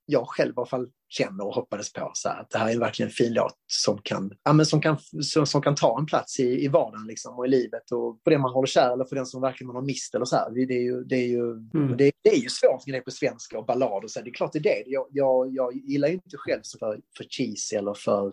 [0.07, 2.11] jag själv i alla fall känner och hoppades på.
[2.15, 4.99] Så att det här är verkligen en fin låt som kan, ja, men som kan,
[5.23, 8.31] som, som kan ta en plats i, i vardagen liksom, och i livet och för
[8.31, 10.15] den man håller kär eller för den som verkligen man har mist.
[10.15, 10.51] Eller så här.
[10.51, 11.97] Det, det, är ju, det, är ju, mm.
[11.97, 14.21] det, det, är ju svårt det på svenska och ballad och så.
[14.21, 14.83] Det är klart det är det.
[14.87, 18.33] Jag, jag, jag gillar ju inte själv för, för cheesy eller för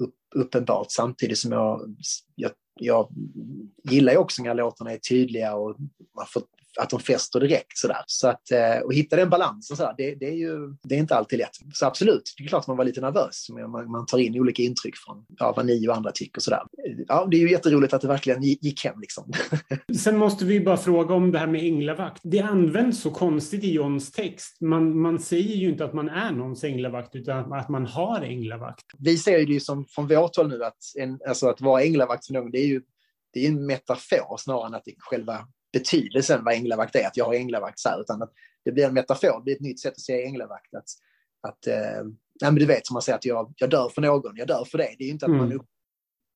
[0.00, 1.94] upp, uppenbart samtidigt som jag,
[2.34, 3.08] jag jag
[3.82, 5.76] gillar ju också när låtarna är tydliga och
[6.16, 6.42] man får,
[6.78, 8.04] att de fäster direkt sådär.
[8.06, 11.16] Så att, eh, och hitta den balansen sådär, det, det, är ju det är inte
[11.16, 11.56] alltid lätt.
[11.72, 13.46] Så absolut, det är klart att man var lite nervös.
[13.50, 16.62] Man, man tar in olika intryck från ja, vad ni och andra tycker sådär.
[17.08, 19.32] Ja, det är ju jätteroligt att det verkligen gick hem liksom.
[19.98, 22.20] Sen måste vi bara fråga om det här med änglavakt.
[22.24, 24.60] Det används så konstigt i Johns text.
[24.60, 28.84] Man, man säger ju inte att man är någons änglavakt utan att man har änglavakt.
[28.98, 32.26] Vi ser ju det som från vårt håll nu att, en, alltså att vara änglavakt
[32.26, 32.82] för någon, det är ju
[33.32, 37.16] det är en metafor snarare än att det är själva betydelsen vad änglavakt är, att
[37.16, 38.32] jag har änglavakt så här, utan att
[38.64, 40.74] det blir en metafor, det blir ett nytt sätt att se änglavakt.
[40.74, 40.88] Att,
[41.48, 42.04] att, eh,
[42.42, 44.78] nej, du vet som man säger att jag, jag dör för någon, jag dör för
[44.78, 44.94] det.
[44.98, 45.48] Det är ju inte att mm.
[45.48, 45.66] man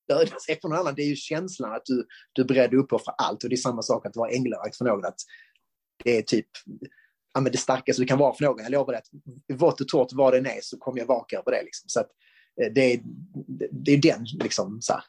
[0.08, 2.84] dödar sig för någon annan, det är ju känslan att du, du är beredd att
[2.84, 3.44] uppoffra allt.
[3.44, 5.04] Och det är samma sak att vara änglavakt för någon.
[5.04, 5.20] Att
[6.04, 6.46] det är typ
[7.34, 8.62] ja, men det starkaste du kan vara för någon.
[8.62, 11.50] Jag lovar dig att vått och torrt vad den är så kommer jag vaka över
[11.50, 11.62] det.
[11.62, 11.88] Liksom.
[11.88, 12.10] Så att,
[12.62, 13.00] eh, det, är,
[13.70, 14.78] det är den liksom.
[14.80, 15.02] Så här.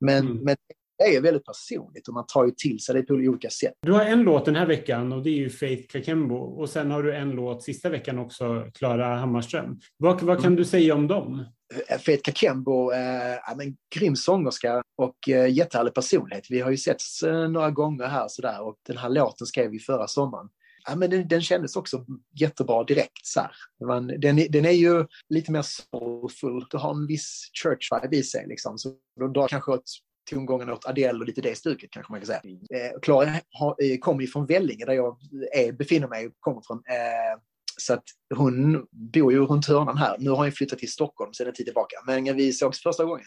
[0.00, 0.36] Men, mm.
[0.44, 3.74] men det är väldigt personligt och man tar ju till sig det på olika sätt.
[3.80, 6.90] Du har en låt den här veckan och det är ju Faith Kakembo och sen
[6.90, 9.80] har du en låt sista veckan också, Klara Hammarström.
[9.96, 10.56] Vad, vad kan mm.
[10.56, 11.44] du säga om dem?
[11.88, 16.46] Eh, Faith Kakembo, eh, en grym sångerska och eh, jättehärlig personlighet.
[16.50, 19.78] Vi har ju setts eh, några gånger här sådär och den här låten skrev vi
[19.78, 20.48] förra sommaren.
[20.88, 22.04] Ja, men den, den kändes också
[22.40, 23.26] jättebra direkt.
[23.26, 23.40] Så
[23.86, 28.22] Man, den, den är ju lite mer soulful, du har en viss church vibe i
[28.22, 28.46] sig.
[28.48, 28.78] Liksom.
[28.78, 29.90] Så de drar kanske åt
[30.30, 32.42] tongångarna åt Adele och lite det stuket kanske man kan säga.
[32.44, 35.18] Eh, Klara eh, kommer ju från Vellinge där jag
[35.54, 36.76] är, befinner mig och kommer från.
[36.76, 37.40] Eh,
[37.76, 38.04] så att
[38.34, 40.16] hon bor ju runt hörnan här.
[40.18, 41.96] Nu har hon flyttat till Stockholm sedan en tid tillbaka.
[42.06, 43.26] Men när vi sågs första gången,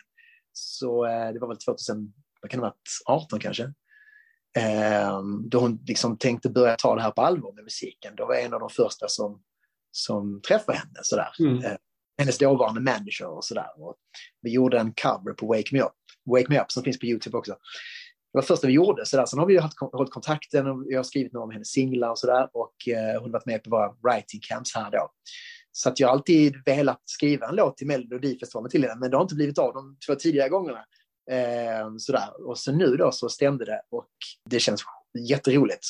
[0.54, 3.64] så eh, det var väl 2000, vad kan det ha 18 kanske?
[4.58, 8.16] Eh, då hon liksom tänkte börja ta det här på allvar med musiken.
[8.16, 9.42] Då var jag en av de första som,
[9.92, 11.00] som träffade henne.
[11.02, 11.30] Sådär.
[11.40, 11.64] Mm.
[11.64, 11.78] Eh,
[12.18, 13.68] hennes dåvarande manager och sådär.
[14.42, 15.92] Vi gjorde en cover på Wake Me Up
[16.26, 17.52] Wake Me Up som finns på Youtube också.
[17.52, 19.06] Det var det första vi gjorde.
[19.06, 19.26] Så där.
[19.26, 22.20] Sen har vi haft, hållit kontakten och jag har skrivit några om hennes singlar och
[22.20, 22.50] sådär.
[22.54, 25.10] Och eh, hon har varit med på våra writing camps här då.
[25.72, 28.96] Så att jag har alltid velat skriva en låt till Melodifestivalen till henne.
[29.00, 30.86] men det har inte blivit av de två tidigare gångerna.
[31.32, 32.48] Eh, sådär.
[32.48, 34.10] Och så nu då så stämde det och
[34.50, 34.84] det känns
[35.30, 35.86] jätteroligt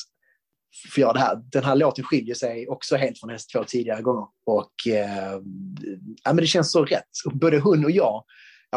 [0.94, 1.36] för jag det här.
[1.36, 4.26] Den här låten skiljer sig också helt från hennes två tidigare gånger.
[4.46, 5.40] Och eh,
[6.24, 7.08] ja, men det känns så rätt.
[7.32, 8.24] Både hon och jag,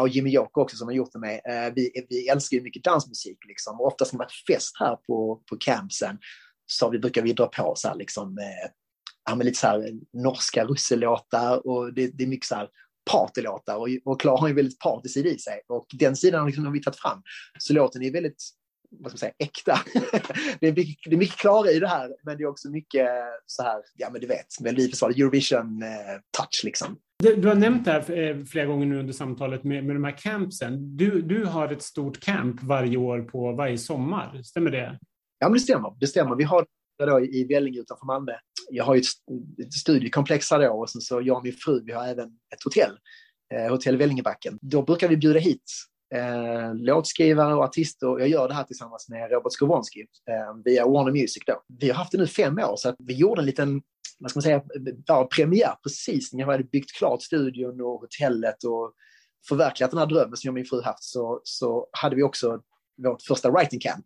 [0.00, 2.84] och Jimmy Jock också som har gjort det med, eh, vi, vi älskar ju mycket
[2.84, 3.38] dansmusik.
[3.48, 3.80] Liksom.
[3.80, 6.18] Och oftast när det varit fest här på, på campsen
[6.66, 8.70] så vi, brukar vi dra på så här, liksom, eh,
[9.30, 12.68] ja, lite så här, eh, norska russellåtar och det, det är mycket så här
[13.10, 16.72] partylåtar och, och Klara har ju väldigt partysida i sig och den sidan liksom har
[16.72, 17.22] vi tagit fram.
[17.58, 18.42] Så låten är väldigt
[18.90, 19.80] vad ska man säga, äkta.
[20.60, 23.08] det, är mycket, det är mycket Klara i det här, men det är också mycket
[23.46, 26.96] så här, ja men du vet, Melodifestivalen, Eurovision-touch eh, liksom.
[27.18, 30.04] Du, du, har nämnt det här eh, flera gånger nu under samtalet med, med de
[30.04, 30.96] här campsen.
[30.96, 34.98] Du, du har ett stort camp varje år på varje sommar, stämmer det?
[35.38, 35.96] Ja, men det stämmer.
[36.00, 36.36] Det stämmer.
[36.36, 36.66] Vi har
[37.06, 38.32] då i Vellinge utanför Malmö.
[38.70, 41.82] Jag har ju ett, ett studiekomplex här då och sen så jag och min fru,
[41.84, 42.98] vi har även ett hotell,
[43.54, 44.58] eh, Hotell Vellingebacken.
[44.62, 45.72] Då brukar vi bjuda hit
[46.14, 48.18] eh, låtskrivare och artister.
[48.18, 51.42] Jag gör det här tillsammans med Robert Skowronski eh, via Warner Music.
[51.46, 51.62] Då.
[51.80, 53.82] Vi har haft det nu fem år, så att vi gjorde en liten
[54.20, 54.62] vad ska man säga,
[55.06, 58.92] ja, premiär precis när jag hade byggt klart studion och hotellet och
[59.48, 62.60] förverkligat den här drömmen som jag och min fru haft så, så hade vi också
[63.02, 64.04] vårt första writing camp.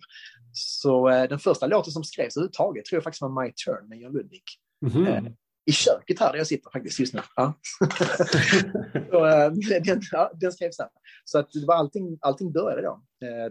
[0.53, 3.99] Så eh, den första låten som skrevs överhuvudtaget tror jag faktiskt var My Turn med
[3.99, 4.43] John Ludvig.
[4.87, 5.37] Mm -hmm.
[5.67, 7.21] Eh, I köket här där jag sitter faktiskt just nu.
[7.37, 7.55] Ja.
[9.11, 9.53] så, eh,
[9.85, 10.89] den, ja, den skrevs där.
[11.25, 13.03] Så att det var allting, allting började då,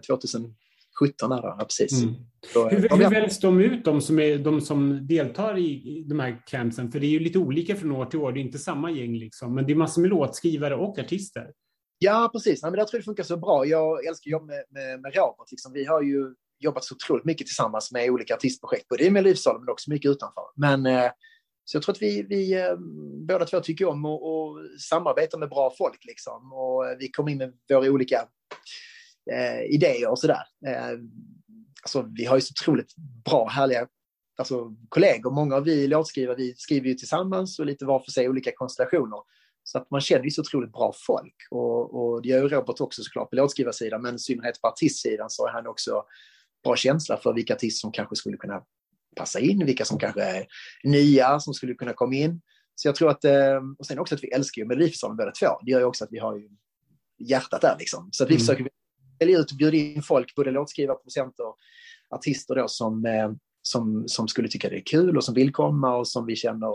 [0.06, 0.54] 2017
[1.30, 2.02] där ja, precis.
[2.02, 2.14] Mm.
[2.52, 6.20] Så, hur, hur väljs de ut, de som, är, de som deltar i, i de
[6.20, 6.92] här campsen?
[6.92, 9.18] För det är ju lite olika från år till år, det är inte samma gäng
[9.18, 11.50] liksom, men det är massor med låtskrivare och artister.
[11.98, 12.62] Ja, precis.
[12.62, 13.66] Nej, men jag tror det funkar så bra.
[13.66, 15.50] Jag älskar att jobba med, med, med Robert.
[15.50, 15.72] Liksom.
[15.72, 19.72] Vi har ju jobbat så otroligt mycket tillsammans med olika artistprojekt, både i Melodifestivalen men
[19.72, 20.44] också mycket utanför.
[20.56, 21.10] Men, eh,
[21.64, 22.76] så jag tror att vi, vi eh,
[23.28, 26.04] båda två tycker om att samarbeta med bra folk.
[26.04, 26.52] Liksom.
[26.52, 28.28] Och eh, vi kommer in med våra olika
[29.32, 30.42] eh, idéer och sådär.
[30.66, 30.98] Eh,
[31.82, 32.92] alltså, vi har ju så otroligt
[33.24, 33.86] bra, härliga
[34.38, 35.30] alltså, kollegor.
[35.30, 39.18] Många av vi låtskrivare, vi skriver ju tillsammans och lite var för sig olika konstellationer.
[39.62, 41.36] Så att man känner ju så otroligt bra folk.
[41.50, 45.30] Och, och det gör ju Robert också såklart på låtskrivarsidan, men i synnerhet på artistsidan
[45.30, 46.02] så har han också
[46.64, 48.62] bra känsla för vilka artister som kanske skulle kunna
[49.14, 50.46] passa in, vilka som kanske är
[50.84, 52.40] nya som skulle kunna komma in.
[52.74, 55.46] Så jag tror att, eh, och sen också att vi älskar ju Melodifestivalen båda två.
[55.64, 56.48] Det gör ju också att vi har ju
[57.18, 58.08] hjärtat där liksom.
[58.12, 58.40] Så att vi mm.
[58.40, 58.68] försöker
[59.18, 61.44] välja ut och bjuda in folk, både låtskrivare, producenter,
[62.10, 65.96] artister då som, eh, som, som skulle tycka det är kul och som vill komma
[65.96, 66.72] och som vi känner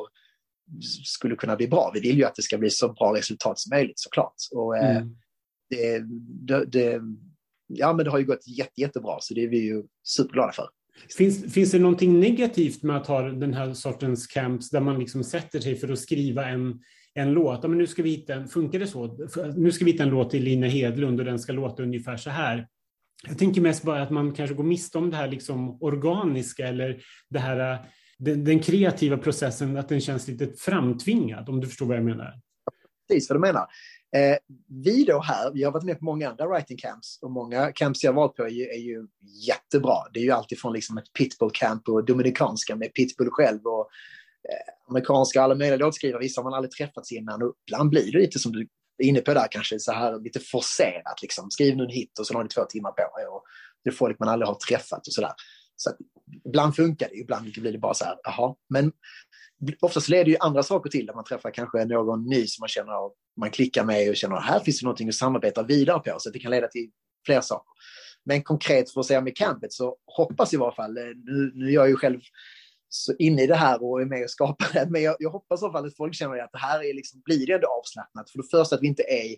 [1.06, 1.91] skulle kunna bli bra.
[1.93, 4.36] Vi vill ju att det ska bli så bra resultat som möjligt såklart.
[4.52, 5.15] Och, eh, mm.
[5.69, 5.99] det,
[6.47, 7.02] det, det,
[7.67, 10.69] ja, men det har ju gått jätte, jättebra, så det är vi ju superglada för.
[11.18, 15.24] Finns, finns det någonting negativt med att ha den här sortens camps där man liksom
[15.24, 16.80] sätter sig för att skriva en,
[17.14, 17.60] en låt?
[17.64, 19.30] Ja, men nu ska vi hitta en, funkar det så?
[19.56, 22.30] Nu ska vi hitta en låt till Lina Hedlund och den ska låta ungefär så
[22.30, 22.68] här.
[23.28, 27.02] Jag tänker mest bara att man kanske går miste om det här liksom organiska eller
[27.30, 27.80] det här, äh,
[28.18, 32.34] den, den kreativa processen, att den känns lite framtvingad, om du förstår vad jag menar.
[33.08, 33.68] Precis vad du menar.
[34.15, 34.38] Eh,
[34.84, 38.04] vi då här, vi har varit med på många andra writing camps och många camps
[38.04, 39.08] jag har varit på är ju, är ju
[39.48, 39.98] jättebra.
[40.13, 43.89] Det är ju alltifrån liksom ett pitbull camp och dominikanska med pitbull själv och
[44.50, 46.22] eh, amerikanska alla möjliga låtskrivare.
[46.22, 48.67] Vissa har man aldrig träffats innan och ibland blir det lite som du
[48.98, 51.52] är inne på där kanske så här lite forcerat liksom.
[51.52, 53.43] Skriv nu en hit och så har ni två timmar på er och
[53.84, 55.32] det är folk man aldrig har träffat och sådär.
[55.76, 55.98] Så att
[56.45, 58.56] ibland funkar det, ibland blir det bara så här, jaha.
[58.69, 58.91] Men
[59.82, 62.93] oftast leder ju andra saker till, att man träffar kanske någon ny som man känner
[63.39, 66.30] man klickar med och känner att här finns det någonting att samarbeta vidare på, så
[66.30, 66.89] det kan leda till
[67.26, 67.72] fler saker.
[68.26, 71.67] Men konkret för att säga med campet så hoppas i varje fall, eh, nu, nu
[71.67, 72.19] är jag ju själv
[72.89, 75.62] så inne i det här och är med och skapar det, men jag, jag hoppas
[75.62, 78.30] i alla fall att folk känner att det här är liksom, blir det ändå avslappnat.
[78.30, 79.36] För det första att vi inte är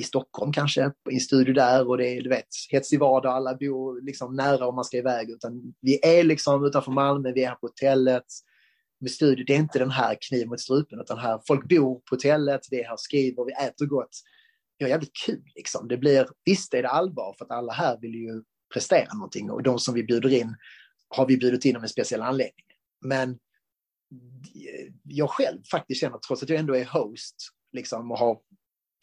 [0.00, 3.32] i Stockholm kanske, i en studio där och det är, du vet, hets i vardag,
[3.32, 7.44] alla bor liksom nära om man ska iväg, utan vi är liksom utanför Malmö, vi
[7.44, 8.24] är här på hotellet,
[9.02, 12.14] med studio, det är inte den här kniv mot strupen, utan här, folk bor på
[12.14, 14.20] hotellet, vi är här och skriver, vi äter gott.
[14.78, 15.88] Det är jävligt kul liksom.
[15.88, 18.42] Det blir, visst är det allvar, för att alla här vill ju
[18.74, 20.56] prestera någonting och de som vi bjuder in
[21.08, 22.66] har vi bjudit in av en speciell anledning.
[23.04, 23.38] Men
[25.04, 27.36] jag själv faktiskt känner, trots att jag ändå är host,
[27.72, 28.38] liksom, och har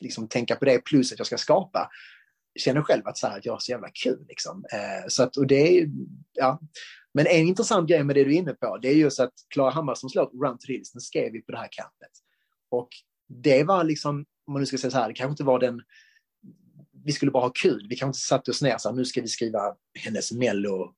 [0.02, 1.90] liksom, tänka på det, plus att jag ska skapa,
[2.60, 4.26] känner själv att, så här, att jag har så jävla kul.
[4.28, 4.66] Liksom.
[4.74, 5.90] Eh, så att, och det är,
[6.34, 6.60] ja,
[7.14, 9.70] men en intressant grej med det du är inne på, det är just att Klara
[9.70, 12.12] Hammarssons låt Run to Hills, den skrev vi på det här campet.
[12.72, 12.90] Och
[13.44, 15.82] det var liksom, om man nu ska säga så här, det kanske inte var den,
[17.06, 19.22] vi skulle bara ha kul, vi kanske inte satte oss ner så här, nu ska
[19.22, 20.94] vi skriva hennes mello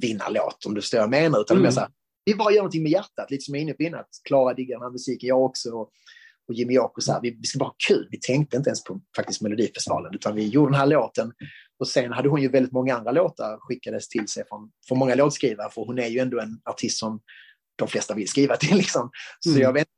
[0.00, 1.64] vinnarlåt, om du förstår vad jag menar, utan mm.
[1.64, 1.90] mer så här,
[2.24, 4.04] vi bara gör någonting med hjärtat, lite som jag är inne på innan.
[4.24, 5.70] Klara diggar den här musiken, jag också.
[5.70, 5.90] Och,
[6.48, 8.08] och Jimmy och så här, vi, vi ska bara ha kul.
[8.10, 11.32] Vi tänkte inte ens på faktiskt Melodifestivalen, utan vi gjorde den här låten.
[11.78, 15.14] Och sen hade hon ju väldigt många andra låtar skickades till sig från, från många
[15.14, 17.20] låtskrivare, för hon är ju ändå en artist som
[17.76, 18.76] de flesta vill skriva till.
[18.82, 19.10] Liksom.
[19.40, 19.62] Så Mm.
[19.62, 19.88] jag vet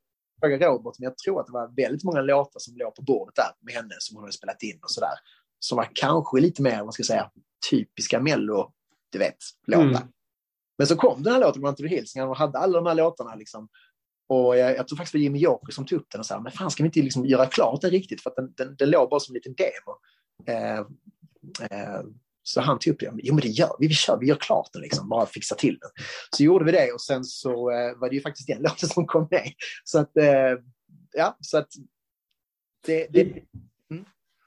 [0.41, 3.35] fråga Robert, men jag tror att det var väldigt många låtar som låg på bordet
[3.35, 5.13] där med henne som hon hade spelat in och sådär.
[5.59, 7.31] Som var kanske lite mer, vad ska jag säga,
[7.71, 8.73] typiska mello,
[9.11, 9.37] du vet,
[9.67, 9.83] låtar.
[9.85, 10.07] Mm.
[10.77, 12.95] Men så kom den här låten, Run to the Hills, och hade alla de här
[12.95, 13.69] låtarna liksom.
[14.29, 16.39] Och jag, jag tror faktiskt det var Jimmy Joker som tog upp den och sa,
[16.39, 18.21] men fan ska vi inte liksom göra klart den riktigt?
[18.21, 19.97] För att den, den, den låg bara som en liten demo.
[20.47, 20.85] Eh,
[22.43, 24.69] så han tog upp det, jo men det gör vi, vi kör, vi gör klart
[24.73, 25.89] den liksom, bara fixa till den.
[26.35, 29.05] Så gjorde vi det och sen så eh, var det ju faktiskt den låten som
[29.05, 29.51] kom med.
[29.83, 30.53] Så att, eh,
[31.13, 31.67] ja, så att
[32.85, 33.43] det, det,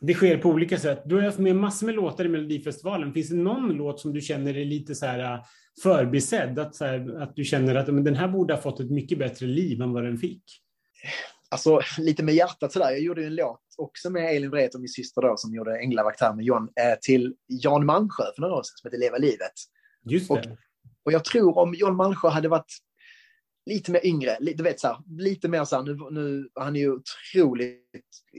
[0.01, 1.03] Det sker på olika sätt.
[1.05, 3.13] Du har haft med massor med låtar i Melodifestivalen.
[3.13, 5.41] Finns det någon låt som du känner är lite så här
[5.83, 6.59] förbisedd?
[6.59, 9.19] Att, så här, att du känner att men den här borde ha fått ett mycket
[9.19, 10.45] bättre liv än vad den fick?
[11.51, 12.91] Alltså lite med hjärtat sådär.
[12.91, 15.79] Jag gjorde ju en låt också med Elin Wret och min syster då som gjorde
[15.79, 19.19] Änglavakt här med John eh, till Jan Malmsjö för några år sedan som heter Leva
[19.19, 19.53] livet.
[20.05, 20.57] Just Och- det.
[21.05, 22.73] Och jag tror om John Malmsjö hade varit
[23.67, 26.81] lite mer yngre, du vet så här, lite mer så här, nu, nu, han är
[26.81, 27.85] ju otroligt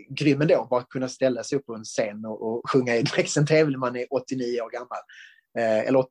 [0.09, 3.45] grym ändå, bara kunna ställa sig upp på en scen och, och sjunga i Dräxen
[3.45, 4.97] tävling, man är 89 år gammal.
[5.57, 6.05] Eh, eller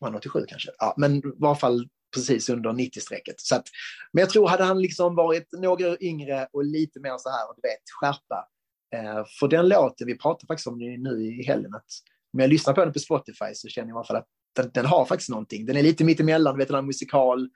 [0.00, 0.70] han 87 kanske?
[0.78, 3.34] Ja, men i varje fall precis under 90-strecket.
[3.36, 3.66] Så att,
[4.12, 7.68] men jag tror hade han liksom varit några yngre och lite mer så här, du
[7.68, 8.48] vet, skärpa.
[8.96, 11.86] Eh, för den låten, vi pratade faktiskt om det nu i helgen, att
[12.32, 14.70] om jag lyssnar på den på Spotify så känner jag i alla fall att den,
[14.74, 15.66] den har faktiskt någonting.
[15.66, 17.48] Den är lite mittemellan, du vet den här musikal,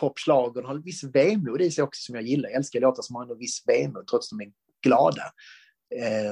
[0.00, 2.48] popschlager, den har en viss vemod i sig också som jag gillar.
[2.48, 5.22] Jag älskar låtar som har en viss vemod trots att de är glada.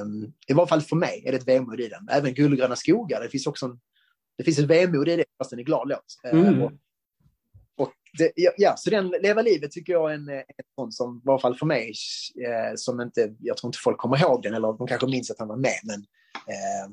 [0.01, 2.09] Um, I varje fall för mig är det ett vemod i den.
[2.11, 3.79] Även Guldgröna skogar, det finns också en,
[4.37, 6.19] det finns ett vemod i det fast den är glad låt.
[6.23, 6.61] Eh, Mm.
[6.61, 6.71] och,
[7.79, 10.43] och det, ja, så den Leva livet tycker jag är en, en
[10.75, 11.93] sån som, i varje fall för mig,
[12.45, 15.39] eh, som inte, jag tror inte folk kommer ihåg den, eller de kanske minns att
[15.39, 15.99] han var med, men
[16.35, 16.91] eh,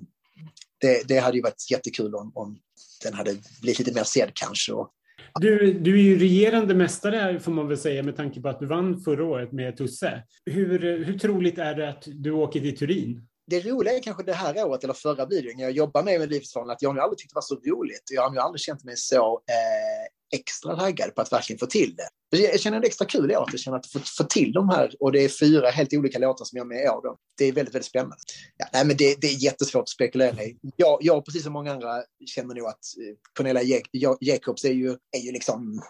[0.81, 2.59] det, det hade ju varit jättekul om, om
[3.03, 4.73] den hade blivit lite mer sedd kanske.
[4.73, 4.93] Och,
[5.41, 8.61] Du, du är ju regerande mästare här, får man väl säga med tanke på att
[8.61, 10.23] du vann förra året med Tusse.
[10.47, 13.27] Hur, hur troligt är det att du åker till Turin?
[13.47, 16.83] det roliga är kanske det här året, eller förra när jag jobbar med Melodifestivalen, att
[16.83, 18.03] jag har aldrig tyckt det var så roligt.
[18.13, 22.09] Jag har aldrig känt mig så eh, extra taggad på att verkligen få till det.
[22.39, 24.69] Jag känner det extra kul i år, att jag känner att få, få till de
[24.69, 27.03] här, och det är fyra helt olika låtar som jag är med i år.
[27.03, 27.19] Då.
[27.39, 28.17] Det är väldigt, väldigt spännande.
[28.57, 30.57] Ja, nej, men det, det är jättesvårt att spekulera i.
[30.77, 33.81] Jag, jag, precis som många andra, känner nog att eh, Cornelia
[34.21, 35.83] Jacobs är ju, är ju liksom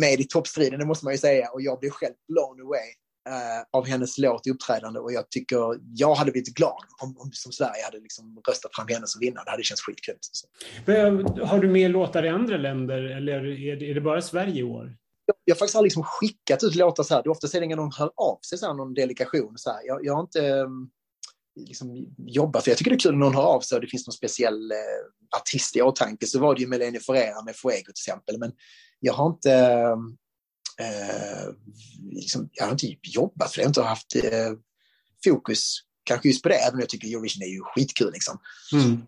[0.00, 3.03] med i toppstriden, det måste man ju säga, och jag blir själv blown away
[3.72, 5.56] av hennes låt i uppträdande och jag tycker
[5.94, 9.44] jag hade blivit glad om, om som Sverige hade liksom röstat fram henne som vinnare.
[9.44, 10.16] Det hade känts skitkul.
[10.20, 10.46] Så.
[10.86, 14.60] Men, Har du mer låtar i andra länder eller är det, är det bara Sverige
[14.60, 14.96] i år?
[15.26, 17.22] Jag, jag har faktiskt aldrig liksom skickat ut låtar så här.
[17.22, 19.52] Det är ofta är det när någon hör av sig, så här, någon delegation.
[19.56, 19.80] Så här.
[19.84, 20.66] Jag, jag har inte eh,
[21.56, 23.88] liksom, jobbat, för jag tycker det är kul när någon hör av sig och det
[23.88, 26.26] finns någon speciell eh, artist i åtanke.
[26.26, 28.38] Så var det ju Melanie Ferreira med Fuego till exempel.
[28.38, 28.52] Men
[29.00, 29.50] jag har inte
[30.78, 31.54] eh,
[32.10, 33.62] liksom, jag har inte jobbat för det.
[33.62, 34.52] Jag har inte haft eh,
[35.24, 38.12] fokus kanske just på det, även om jag tycker Eurovision är ju skitkul.
[38.12, 38.38] Liksom.
[38.72, 39.02] Mm.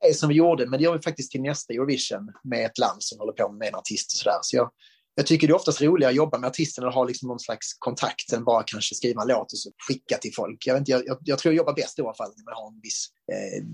[0.00, 3.02] Det som vi gjorde, men det gör vi faktiskt till nästa Eurovision med ett land
[3.02, 4.38] som håller på med en artist och sådär.
[4.42, 4.70] Så jag,
[5.14, 7.74] jag tycker det är oftast roligare att jobba med artisten och ha liksom någon slags
[7.78, 10.66] kontakt än bara kanske skriva en låt och så skicka till folk.
[10.66, 12.54] Jag, vet inte, jag, jag, jag tror jag jobbar bäst i alla fall när man
[12.54, 13.64] har en viss eh,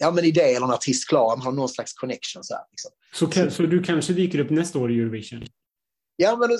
[0.00, 2.44] ja, men idé eller en artist klar, man har någon slags connection.
[2.44, 2.90] Så, här, liksom.
[3.14, 5.44] Så, kan, så du kanske dyker upp nästa år i Eurovision?
[6.22, 6.56] Ja, men i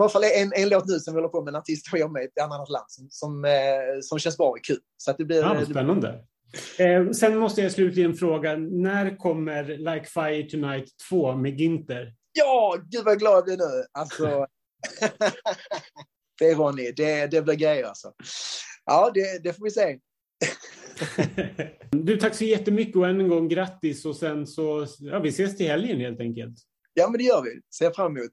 [0.00, 2.12] alla fall en, en låt nu som vi håller på med, en artist har jag
[2.12, 3.50] med i ett annat land som, som, eh,
[4.02, 4.78] som känns bra och kul.
[4.96, 6.24] Så att det blir, Ja, spännande.
[6.78, 12.14] Eh, sen måste jag slutligen fråga, när kommer Like Fire Tonight 2 med Ginter?
[12.32, 13.84] ja, gud vad glad jag blir nu.
[13.92, 14.46] Alltså,
[16.38, 18.12] det är Ronny, det, det blir grejer alltså.
[18.84, 19.98] Ja, det, det får vi se.
[21.90, 25.56] Du, tack så jättemycket och än en gång grattis och sen så, ja, vi ses
[25.56, 26.54] till helgen helt enkelt.
[26.94, 27.60] Ja, men det gör vi.
[27.78, 28.30] Ser fram emot.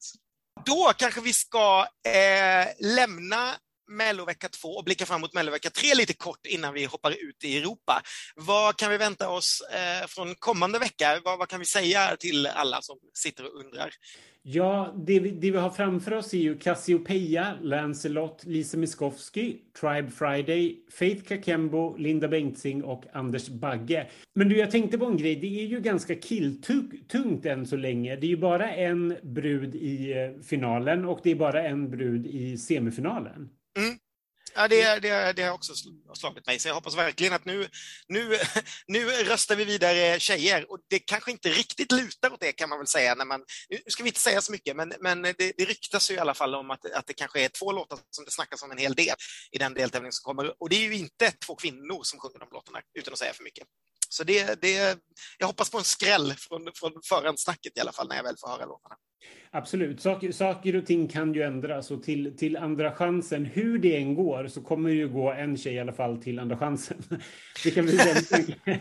[0.66, 3.56] Då kanske vi ska eh, lämna
[3.88, 7.58] Mellovecka 2 och blicka fram mot Mellovecka 3 lite kort innan vi hoppar ut i
[7.58, 8.02] Europa.
[8.36, 11.22] Vad kan vi vänta oss eh, från kommande vecka?
[11.24, 13.94] Vad, vad kan vi säga till alla som sitter och undrar?
[14.46, 20.12] Ja, det vi, det vi har framför oss är ju Cassiopeia, Lancelot, Lisa Miskovsky, Tribe
[20.12, 24.08] Friday, Faith Kakembo, Linda Bengtzing och Anders Bagge.
[24.36, 25.36] Men du, jag tänkte på en grej.
[25.36, 28.16] Det är ju ganska killtungt än så länge.
[28.16, 32.28] Det är ju bara en brud i eh, finalen och det är bara en brud
[32.28, 33.50] i semifinalen.
[33.78, 34.00] Mm.
[34.56, 35.74] Ja, det, det, det har också
[36.16, 37.70] slagit mig, så jag hoppas verkligen att nu,
[38.08, 38.38] nu,
[38.88, 42.78] nu röstar vi vidare tjejer och det kanske inte riktigt lutar åt det kan man
[42.78, 43.16] väl säga.
[43.16, 46.16] När man, nu ska vi inte säga så mycket, men, men det, det ryktas ju
[46.16, 48.72] i alla fall om att, att det kanske är två låtar som det snackas om
[48.72, 49.16] en hel del
[49.52, 50.62] i den deltävling som kommer.
[50.64, 53.44] Och det är ju inte två kvinnor som sjunger de låtarna, utan att säga för
[53.44, 53.68] mycket.
[54.10, 55.00] Så det, det,
[55.38, 58.48] jag hoppas på en skräll från, från förhandsnacket i alla fall när jag väl får
[58.48, 58.96] höra låtarna.
[59.56, 60.02] Absolut.
[60.02, 64.16] Saker, saker och ting kan ju ändras och till, till andra chansen, hur det än
[64.16, 66.98] går, så kommer det ju gå en tjej i alla fall till andra chansen.
[67.64, 68.56] Det kan vi säga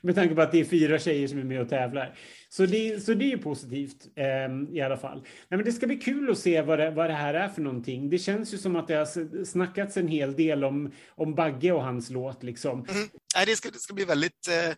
[0.00, 2.18] med, tanke, på att det är fyra tjejer som är med och tävlar.
[2.48, 5.18] Så det, så det är positivt eh, i alla fall.
[5.18, 7.62] Nej, men det ska bli kul att se vad det, vad det här är för
[7.62, 8.10] någonting.
[8.10, 11.84] Det känns ju som att det har snackats en hel del om, om Bagge och
[11.84, 12.42] hans låt.
[12.42, 12.72] Liksom.
[12.72, 13.08] Mm.
[13.36, 14.74] Nej, det, ska, det ska bli väldigt eh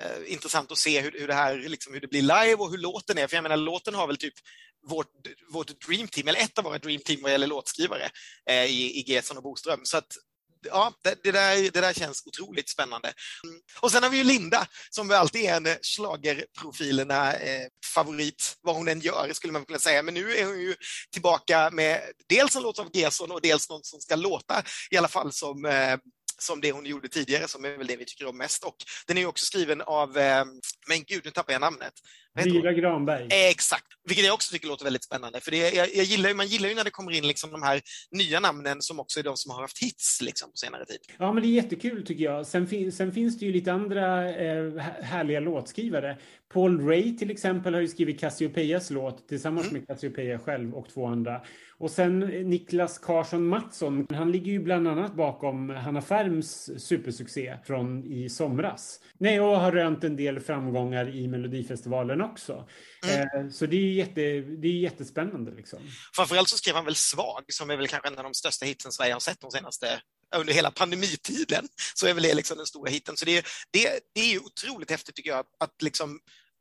[0.00, 2.78] eh, intressant att se hur, hur, det här, liksom, hur det blir live och hur
[2.78, 3.26] låten är.
[3.26, 4.34] För jag menar, låten har väl typ
[4.88, 8.10] vårt, vårt dreamteam, eller ett av våra dreamteam vad gäller låtskrivare
[8.50, 9.80] eh, i, i Gesson och Boström.
[9.82, 10.16] Så att
[10.62, 13.12] ja, det, det, där, det där känns otroligt spännande.
[13.44, 13.60] Mm.
[13.80, 18.56] Och sen har vi ju Linda, som väl alltid är en eh, schlagerprofilerna eh, favorit,
[18.60, 20.02] vad hon än gör, skulle man kunna säga.
[20.02, 20.74] Men nu är hon ju
[21.12, 25.08] tillbaka med dels en låt av Gerson och dels någon som ska låta i alla
[25.08, 25.96] fall som eh,
[26.42, 28.64] som det hon gjorde tidigare, som är väl det vi tycker om mest.
[28.64, 30.44] Och den är också skriven av, eh,
[30.88, 31.92] men gud, nu tappar jag namnet.
[32.34, 33.28] Myra Granberg.
[33.30, 35.40] exakt, vilket jag också tycker låter väldigt spännande.
[35.40, 37.80] För det, jag, jag gillar, man gillar ju när det kommer in liksom de här
[38.10, 40.98] nya namnen som också är de som har haft hits liksom, på senare tid.
[41.18, 42.46] Ja, men det är jättekul tycker jag.
[42.46, 46.18] Sen, fin, sen finns det ju lite andra eh, härliga låtskrivare.
[46.52, 49.78] Paul Ray till exempel har ju skrivit Cassiopeias låt tillsammans mm.
[49.78, 51.40] med Cassiopeia själv och två andra.
[51.80, 58.04] Och sen Niklas Karlsson Mattsson, han ligger ju bland annat bakom Hanna Färms supersuccé från
[58.04, 59.00] i somras.
[59.18, 62.68] Nej, och har rönt en del framgångar i Melodifestivalen också.
[63.04, 63.20] Mm.
[63.20, 65.50] Eh, så det är, jätte, det är jättespännande.
[65.50, 65.78] Liksom.
[66.14, 68.92] Framförallt så skrev han väl Svag, som är väl kanske en av de största hitsen
[68.92, 70.00] Sverige har sett de senaste
[70.36, 73.16] under hela pandemitiden, så är väl det liksom den stora hiten.
[73.16, 76.20] Så det, det, det är ju otroligt häftigt tycker jag, att, att liksom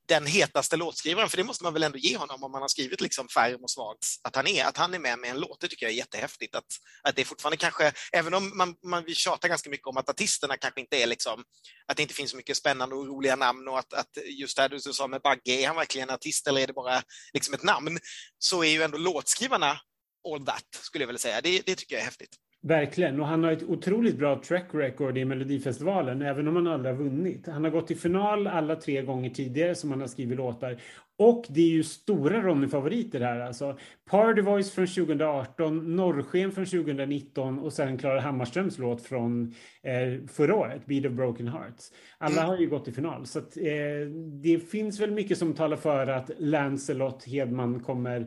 [0.09, 3.01] den hetaste låtskrivaren, för det måste man väl ändå ge honom om man har skrivit
[3.01, 5.67] liksom Färm och Svags, att han är, att han är med med en låt, det
[5.67, 6.55] tycker jag är jättehäftigt.
[6.55, 6.65] Att,
[7.03, 10.57] att det fortfarande kanske, även om man, man vi tjatar ganska mycket om att artisterna
[10.57, 11.43] kanske inte är liksom,
[11.87, 14.67] att det inte finns så mycket spännande och roliga namn och att, att just det
[14.67, 17.01] du sa med Bagge, är han verkligen en artist eller är det bara
[17.33, 17.99] liksom ett namn?
[18.39, 19.79] Så är ju ändå låtskrivarna
[20.27, 21.41] all that, skulle jag vilja säga.
[21.41, 22.35] Det, det tycker jag är häftigt.
[22.61, 26.95] Verkligen, och han har ett otroligt bra track record i Melodifestivalen, även om han aldrig
[26.95, 27.47] har vunnit.
[27.47, 30.81] Han har gått till final alla tre gånger tidigare som han har skrivit låtar.
[31.17, 33.77] Och det är ju stora Ronny-favoriter här alltså.
[34.09, 39.53] Party Voice från 2018, Norrsken från 2019 och sen Klara Hammarströms låt från
[39.83, 41.91] eh, förra året, Beat of Broken Hearts.
[42.17, 44.07] Alla har ju gått till final, så att, eh,
[44.43, 48.19] det finns väl mycket som talar för att Lancelot Hedman kommer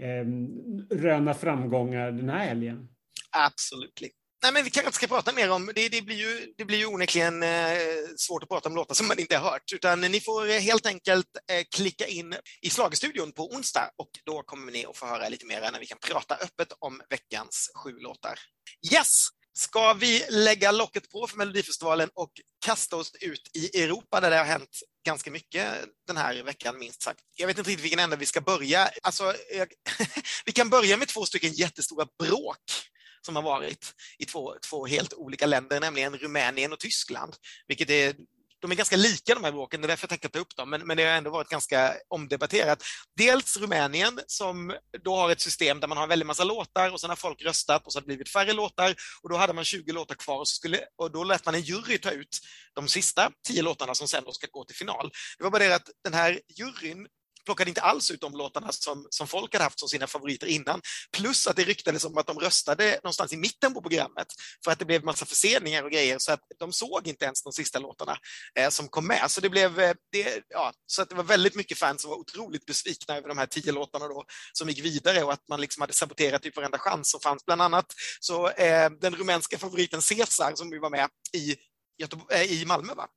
[0.00, 0.26] eh,
[0.96, 2.88] röna framgångar den här helgen.
[3.30, 4.10] Absolutely.
[4.44, 6.78] Nej, men vi kanske inte ska prata mer om, det, det blir ju, det blir
[6.78, 7.78] ju onekligen eh,
[8.16, 11.26] svårt att prata om låtar som man inte har hört, utan ni får helt enkelt
[11.50, 15.46] eh, klicka in i slagstudion på onsdag och då kommer ni att få höra lite
[15.46, 18.38] mer när vi kan prata öppet om veckans sju låtar.
[18.92, 19.28] Yes!
[19.56, 22.30] Ska vi lägga locket på för Melodifestivalen och
[22.66, 27.02] kasta oss ut i Europa där det har hänt ganska mycket den här veckan, minst
[27.02, 27.20] sagt.
[27.36, 28.90] Jag vet inte riktigt vilken ände vi ska börja.
[29.02, 29.68] Alltså, jag,
[30.44, 32.58] vi kan börja med två stycken jättestora bråk
[33.26, 38.14] som har varit i två, två helt olika länder, nämligen Rumänien och Tyskland, vilket är
[38.64, 40.70] de är ganska lika de här bråken, det är därför jag tänkte ta upp dem,
[40.70, 42.82] men, men det har ändå varit ganska omdebatterat.
[43.16, 47.00] Dels Rumänien som då har ett system där man har en väldig massa låtar och
[47.00, 49.64] sen har folk röstat och så har det blivit färre låtar och då hade man
[49.64, 52.40] 20 låtar kvar och, så skulle, och då lät man en jury ta ut
[52.74, 55.10] de sista 10 låtarna som sen då ska gå till final.
[55.38, 57.06] Det var bara det att den här juryn
[57.44, 60.80] plockade inte alls ut de låtarna som, som folk hade haft som sina favoriter innan.
[61.12, 64.26] Plus att det ryktades om att de röstade någonstans i mitten på programmet
[64.64, 67.52] för att det blev massa förseningar och grejer så att de såg inte ens de
[67.52, 68.16] sista låtarna
[68.58, 69.30] eh, som kom med.
[69.30, 72.16] Så det blev, eh, det, ja, så att det var väldigt mycket fans som var
[72.16, 75.80] otroligt besvikna över de här tio låtarna då som gick vidare och att man liksom
[75.80, 77.44] hade saboterat typ varenda chans som fanns.
[77.44, 77.86] Bland annat
[78.20, 81.56] så eh, den rumänska favoriten Cesar som ju var med i,
[81.98, 83.08] Göteborg, eh, i Malmö va?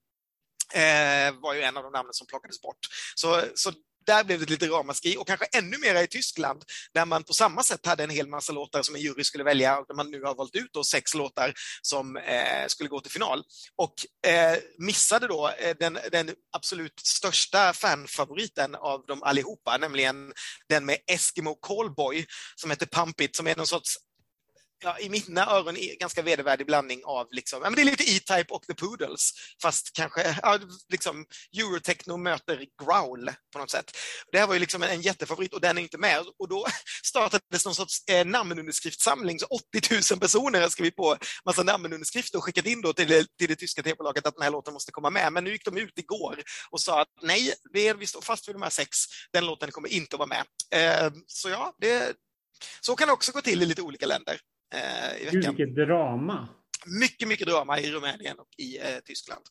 [0.74, 2.80] Eh, var ju en av de namnen som plockades bort.
[3.16, 3.72] Så, så
[4.08, 7.64] där blev det lite ramaskri och kanske ännu mer i Tyskland där man på samma
[7.64, 10.24] sätt hade en hel massa låtar som en jury skulle välja och där man nu
[10.24, 13.44] har valt ut då sex låtar som eh, skulle gå till final.
[13.76, 20.34] Och eh, missade då eh, den, den, absolut största fanfavoriten av dem allihopa, nämligen
[20.70, 23.98] den med Eskimo Callboy som heter Pump It, som är någon sorts
[24.84, 28.54] ja, i mina öron ganska vedervärdig blandning av, liksom, ja, men det är lite E-Type
[28.54, 30.60] och The Poodles, fast kanske ja,
[30.90, 31.26] liksom
[31.58, 33.98] Eurotechno möter Growl på något sätt.
[34.32, 36.26] Det här var ju liksom en, en jättefavorit och den är inte med.
[36.40, 36.66] Och då
[37.04, 42.44] startades någon sorts eh, namnunderskriftssamling, så 80 000 personer har skrivit på massa namnunderskrifter och
[42.44, 45.34] skickat in då till, till det tyska tv-bolaget att den här låten måste komma med.
[45.34, 48.56] Men nu gick de ut igår och sa att nej, vi, vi står fast vid
[48.56, 48.98] de här sex,
[49.34, 50.46] den låten kommer inte att vara med.
[50.76, 52.16] Eh, så ja, det,
[52.82, 54.40] så kan det också gå till i lite olika länder
[55.22, 55.42] i veckan.
[55.42, 56.50] Gud, vilket drama.
[56.86, 59.42] Mycket, mycket drama i Rumänien och i eh, Tyskland.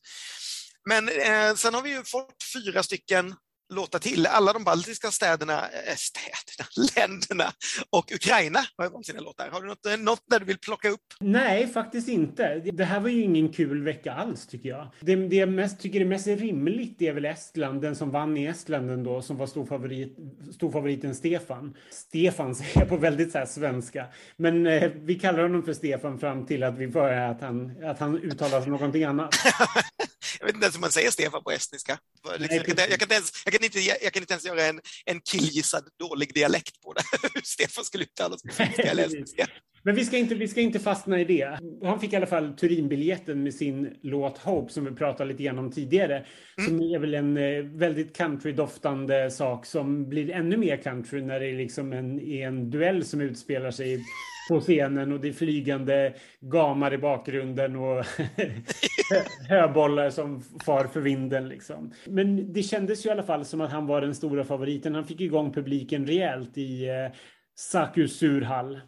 [0.88, 3.34] Men eh, sen har vi ju fått fyra stycken
[3.68, 4.26] låta till.
[4.26, 7.52] Alla de baltiska städerna, äh, städerna, länderna
[7.90, 9.48] och Ukraina har valt sina låtar.
[9.52, 11.00] Har du något, eh, något där du vill plocka upp?
[11.20, 12.54] Nej, faktiskt inte.
[12.54, 14.88] Det här var ju ingen kul vecka alls tycker jag.
[15.00, 18.46] Det, det jag mest, tycker är mest rimligt är väl Estland, den som vann i
[18.46, 20.16] Estland ändå, som var storfavorit,
[20.54, 21.76] storfavoriten Stefan.
[21.90, 24.06] Stefan säger jag på väldigt så svenska,
[24.36, 27.98] men eh, vi kallar honom för Stefan fram till att vi får att han, att
[27.98, 29.34] han uttalar som någonting annat.
[30.38, 31.98] jag vet inte ens om man säger Stefan på estniska.
[32.24, 34.80] jag, kan, jag, kan inte ens, jag, kan inte, jag kan inte ens göra en,
[35.04, 37.02] en killgissad dålig dialekt på det.
[37.34, 39.46] Hur Stefan skulle uttalas på finska eller estniska.
[39.86, 41.58] Men vi ska, inte, vi ska inte fastna i det.
[41.82, 45.58] Han fick i alla fall Turinbiljetten med sin låt Hope som vi pratade lite grann
[45.58, 46.26] om tidigare.
[46.58, 46.70] Mm.
[46.70, 51.46] Som är väl en eh, väldigt country-doftande sak som blir ännu mer country när det
[51.46, 54.04] är liksom en, en duell som utspelar sig
[54.48, 58.04] på scenen och det är flygande gamar i bakgrunden och
[59.48, 61.48] höbollar som far för vinden.
[61.48, 61.94] Liksom.
[62.06, 64.94] Men det kändes ju i alla fall som att han var den stora favoriten.
[64.94, 67.16] Han fick igång publiken rejält i eh,
[67.58, 68.80] Saku Surhall.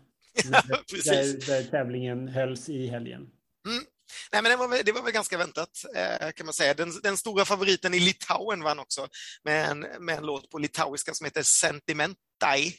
[0.52, 0.62] Ja,
[1.04, 3.20] där, där, tävlingen hölls i helgen.
[3.66, 3.84] Mm.
[4.32, 6.74] Nej, men det var, det var väl ganska väntat, eh, kan man säga.
[6.74, 9.08] Den, den, stora favoriten i Litauen vann också
[9.44, 12.74] med en, med en låt på litauiska som heter Sentimentai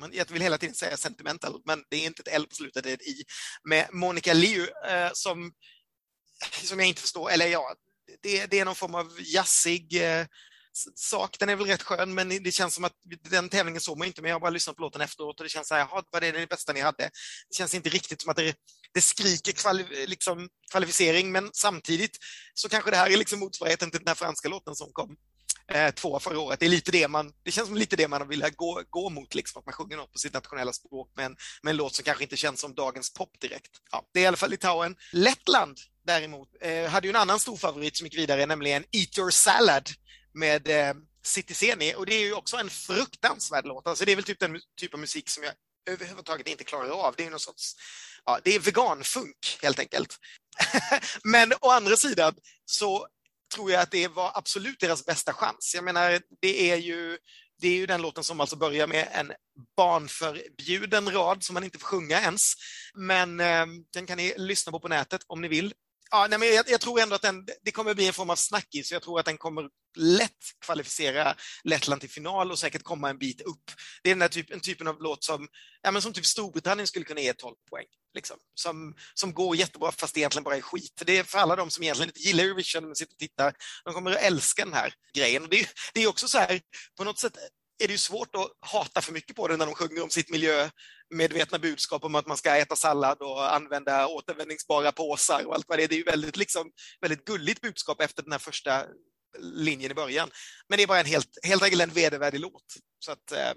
[0.00, 2.84] man, jag vill hela tiden säga sentimental, men det är inte ett L på slutet,
[2.84, 3.24] det är ett I,
[3.64, 5.52] med Monica Liu eh, som,
[6.62, 7.74] som jag inte förstår, eller ja,
[8.22, 10.26] det, det är någon form av jazzig eh,
[10.94, 11.38] sak.
[11.38, 12.92] Den är väl rätt skön, men det känns som att
[13.30, 15.50] den tävlingen såg man inte, men jag har bara lyssnat på låten efteråt och det
[15.50, 17.10] känns så här, jaha, vad är det bästa ni hade?
[17.48, 18.56] Det känns inte riktigt som att det,
[18.94, 22.18] det skriker kvali, liksom, kvalificering, men samtidigt
[22.54, 25.16] så kanske det här är liksom motsvarigheten till den här franska låten som kom
[25.72, 26.60] eh, två förra året.
[26.60, 29.34] Det, är lite det, man, det känns som lite det man vill gå, gå mot,
[29.34, 32.04] liksom, att man sjunger något på sitt nationella språk med en, med en låt som
[32.04, 33.70] kanske inte känns som dagens pop direkt.
[33.90, 34.96] Ja, det är i alla fall Litauen.
[35.12, 39.30] Lettland däremot eh, hade ju en annan stor favorit som gick vidare, nämligen Eat your
[39.30, 39.88] salad
[40.34, 43.86] med eh, Citizeni och det är ju också en fruktansvärd låt.
[43.86, 45.52] Alltså det är väl typ den typ av musik som jag
[45.86, 47.14] överhuvudtaget inte klarar av.
[47.16, 47.76] Det är någon sorts,
[48.24, 50.18] ja, det är veganfunk helt enkelt.
[51.24, 52.34] Men å andra sidan
[52.64, 53.06] så
[53.54, 55.72] tror jag att det var absolut deras bästa chans.
[55.74, 57.18] Jag menar, det är ju
[57.60, 59.32] det är ju den låten som alltså börjar med en
[59.76, 62.52] barnförbjuden rad som man inte får sjunga ens.
[62.94, 65.74] Men eh, den kan ni lyssna på på nätet om ni vill.
[66.10, 68.36] Ja, nej, men jag, jag, tror ändå att den, det kommer bli en form av
[68.36, 68.92] snackis.
[68.92, 70.30] Jag tror att den kommer lätt
[70.64, 71.34] kvalificera
[71.64, 73.70] Lettland till final och säkert komma en bit upp.
[74.02, 75.48] Det är den typ, typen, typen av låt som,
[75.82, 77.86] ja, men som typ Storbritannien skulle kunna ge 12 poäng.
[78.14, 78.36] Liksom.
[78.54, 81.02] Som, som går jättebra fast det egentligen bara är skit.
[81.06, 83.94] Det är för alla de som egentligen inte gillar Eurovision men sitter och tittar, de
[83.94, 85.46] kommer att älska den här grejen.
[85.50, 86.60] Det, det är också så här,
[86.96, 87.38] på något sätt
[87.78, 90.30] är det ju svårt att hata för mycket på det när de sjunger om sitt
[90.30, 95.78] miljömedvetna budskap om att man ska äta sallad och använda återvändningsbara påsar och allt vad
[95.78, 95.88] det är.
[95.88, 96.70] Det är ju väldigt, liksom,
[97.00, 98.86] väldigt gulligt budskap efter den här första
[99.38, 100.30] linjen i början.
[100.68, 102.64] Men det är bara en helt, helt enkelt en vedervärdig låt.
[102.98, 103.52] Så att, eh,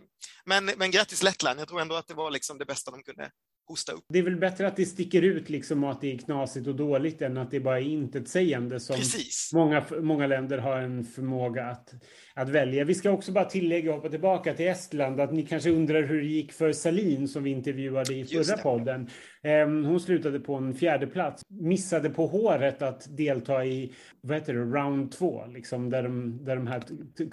[0.45, 3.31] men, men grattis Lettland, jag tror ändå att det var liksom det bästa de kunde
[3.67, 4.03] hosta upp.
[4.09, 6.75] Det är väl bättre att det sticker ut liksom och att det är knasigt och
[6.75, 9.51] dåligt än att det bara är intetsägande som Precis.
[9.53, 11.93] Många, många länder har en förmåga att
[12.37, 12.83] att välja.
[12.83, 16.21] Vi ska också bara tillägga och hoppa tillbaka till Estland att ni kanske undrar hur
[16.21, 19.09] det gick för Salin som vi intervjuade i förra podden.
[19.43, 24.53] Ehm, hon slutade på en fjärde plats, missade på håret att delta i vad heter
[24.53, 26.83] det, round två, liksom, där, de, där de här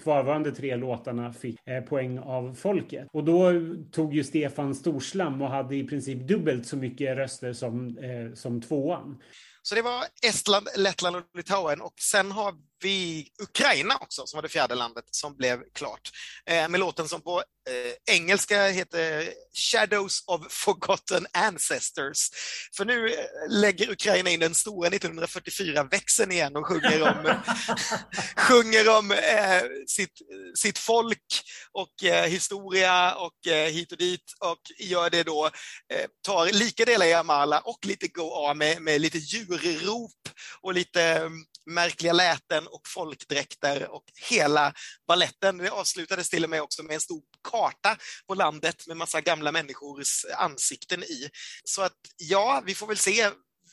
[0.03, 3.09] kvarvarande tre låtarna fick eh, poäng av folket.
[3.12, 3.51] Och då
[3.93, 8.62] tog ju Stefan storslam och hade i princip dubbelt så mycket röster som, eh, som
[8.62, 9.22] tvåan.
[9.62, 14.42] Så det var Estland, Lettland och Litauen och sen har vi Ukraina också som var
[14.42, 16.10] det fjärde landet som blev klart
[16.50, 17.38] eh, med låten som på
[17.70, 22.30] eh, engelska heter Shadows of Forgotten Ancestors.
[22.76, 27.34] För nu eh, lägger Ukraina in den stora 1944-växeln igen och sjunger om,
[28.36, 30.18] sjunger om eh, sitt,
[30.54, 35.50] sitt folk och eh, historia och eh, hit och dit och gör det då,
[36.26, 40.28] tar lika delar i Amala och lite Go A med, med lite djurrop
[40.60, 41.30] och lite
[41.66, 44.74] märkliga läten och folkdräkter och hela
[45.08, 45.58] balletten.
[45.58, 47.96] Det avslutades till och med också med en stor karta
[48.26, 51.30] på landet med massa gamla människors ansikten i.
[51.64, 53.30] Så att ja, vi får väl se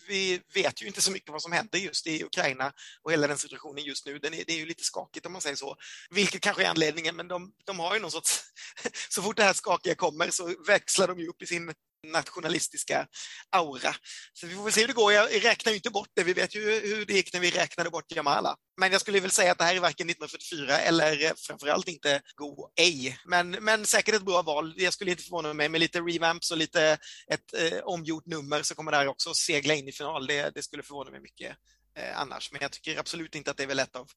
[0.07, 3.37] vi vet ju inte så mycket vad som händer just i Ukraina och hela den
[3.37, 4.19] situationen just nu.
[4.19, 5.75] Den är, det är ju lite skakigt om man säger så,
[6.09, 8.43] vilket kanske är anledningen, men de, de har ju någon sorts...
[9.09, 11.73] så fort det här skakiga kommer så växlar de ju upp i sin
[12.07, 13.07] nationalistiska
[13.49, 13.95] aura.
[14.33, 15.13] Så vi får väl se hur det går.
[15.13, 16.23] Jag räknar ju inte bort det.
[16.23, 18.55] Vi vet ju hur det gick när vi räknade bort Jamala.
[18.77, 22.21] Men jag skulle väl säga att det här är varken 1944 eller eh, framförallt inte
[22.35, 23.17] Go ej.
[23.25, 24.73] Men, men säkert ett bra val.
[24.77, 26.97] Jag skulle inte förvåna mig med lite revamps och lite
[27.27, 30.27] ett eh, omgjort nummer så kommer det här också segla in i final.
[30.27, 31.57] Det, det skulle förvåna mig mycket
[31.97, 32.51] eh, annars.
[32.51, 34.07] Men jag tycker absolut inte att det är väl ett av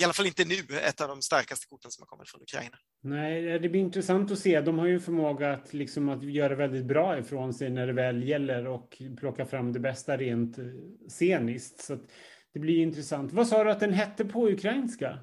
[0.00, 2.76] i alla fall inte nu, ett av de starkaste korten som har kommit från Ukraina.
[3.02, 4.60] Nej, det blir intressant att se.
[4.60, 8.28] De har ju förmåga att, liksom, att göra väldigt bra ifrån sig när det väl
[8.28, 10.64] gäller och plocka fram det bästa rent eh,
[11.08, 11.84] sceniskt.
[11.84, 11.98] Så
[12.52, 13.32] det blir intressant.
[13.32, 15.08] Vad sa du att den hette på ukrainska?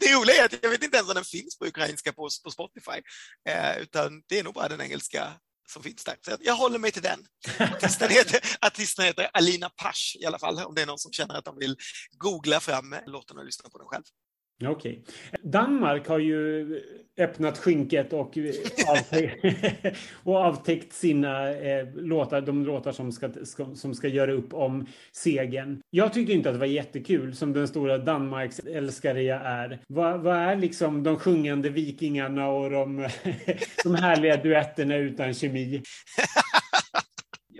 [0.00, 2.50] det roliga är att jag vet inte ens om den finns på ukrainska på, på
[2.50, 3.02] Spotify,
[3.48, 5.32] eh, utan det är nog bara den engelska
[5.66, 6.16] som finns där.
[6.24, 7.26] Så jag håller mig till den.
[7.60, 11.34] Artisten heter, artisten heter Alina Pasch i alla fall, om det är någon som känner
[11.34, 11.76] att de vill
[12.18, 14.04] googla fram låten och lyssna på den själv.
[14.64, 14.72] Okej.
[14.72, 15.02] Okay.
[15.42, 16.66] Danmark har ju
[17.18, 18.38] öppnat skynket och,
[18.88, 19.44] avtäckt,
[20.22, 23.30] och avtäckt sina eh, låtar, de låtar som ska,
[23.74, 25.80] som ska göra upp om segern.
[25.90, 29.80] Jag tyckte inte att det var jättekul som den stora Danmarks älskare jag är.
[29.88, 33.08] Vad, vad är liksom de sjungande vikingarna och de,
[33.84, 35.82] de härliga duetterna utan kemi?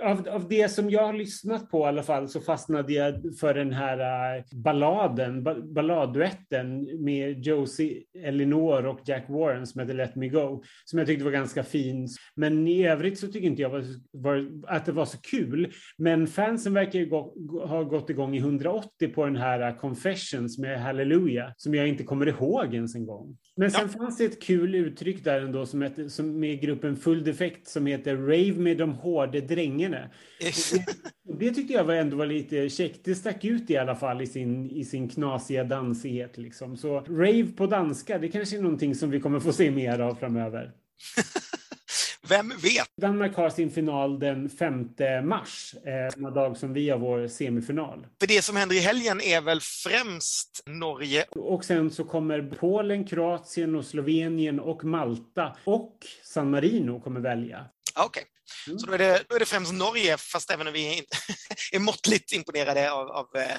[0.06, 3.54] av, av det som jag har lyssnat på i alla fall så fastnade jag för
[3.54, 3.98] den här
[4.38, 10.62] uh, balladen, ba balladduetten med Josie Elinor och Jack Warren som heter Let Me Go,
[10.84, 12.08] som jag tyckte var ganska fin.
[12.34, 15.72] Men i övrigt så tycker inte jag var, var, att det var så kul.
[15.98, 17.34] Men fansen verkar ju gå,
[17.66, 22.04] ha gått igång i 180 på den här uh, Confessions med Hallelujah, som jag inte
[22.04, 23.36] kommer ihåg ens en gång.
[23.58, 23.98] Men sen ja.
[23.98, 27.86] fanns det ett kul uttryck där ändå som, heter, som med gruppen Full Defect som
[27.86, 30.10] heter Rave med de hårda drängarna.
[30.40, 30.84] Det,
[31.38, 33.04] det tyckte jag var ändå var lite käckt.
[33.04, 36.38] Det stack ut i alla fall i sin, i sin knasiga dansighet.
[36.38, 36.76] Liksom.
[36.76, 40.14] Så rave på danska, det kanske är någonting som vi kommer få se mer av
[40.14, 40.72] framöver.
[42.28, 42.88] Vem vet?
[43.00, 44.88] Danmark har sin final den 5
[45.24, 48.06] mars, eh, samma dag som vi har vår semifinal.
[48.20, 51.24] För det som händer i helgen är väl främst Norge?
[51.30, 57.64] Och sen så kommer Polen, Kroatien och Slovenien och Malta och San Marino kommer välja.
[57.94, 58.06] Okej.
[58.06, 58.24] Okay.
[58.66, 58.78] Mm.
[58.78, 60.98] Så då är, det, då är det främst Norge, fast även om vi
[61.72, 63.56] är, måttligt imponerade av, av eh,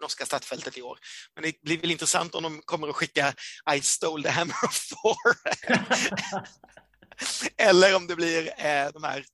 [0.00, 0.98] norska startfältet i år.
[1.34, 3.34] Men det blir väl intressant om de kommer att skicka
[3.76, 5.16] I stole the hammer of Thor.
[7.56, 9.24] Eller om det blir eh, de här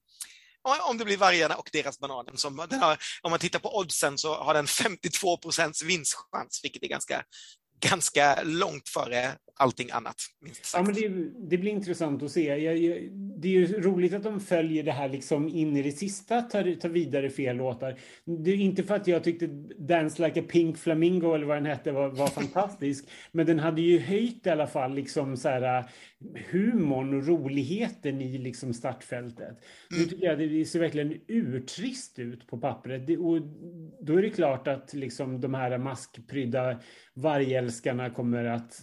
[0.89, 2.37] om det blir vargarna och deras bananen.
[2.37, 6.89] Som, har, om man tittar på oddsen så har den 52 procents vinstchans, vilket är
[6.89, 7.25] ganska
[7.81, 10.17] ganska långt före allting annat.
[10.75, 11.09] Ja, men det,
[11.51, 12.45] det, blir intressant att se.
[12.45, 15.93] Jag, jag, det är ju roligt att de följer det här liksom in i det
[15.93, 17.99] sista, tar, tar vidare fel låtar.
[18.45, 19.47] Det är inte för att jag tyckte
[19.79, 23.83] Dance like a pink flamingo eller vad den hette var, var fantastisk, men den hade
[23.83, 25.85] ju höjt i alla fall liksom så här
[26.51, 29.49] humorn och roligheten i liksom startfältet.
[29.49, 29.59] Mm.
[29.91, 33.07] Nu tycker jag det ser verkligen urtrist ut på pappret.
[33.07, 33.41] Det, och
[34.01, 36.81] då är det klart att liksom de här maskprydda
[37.15, 38.81] vargälskarna kommer att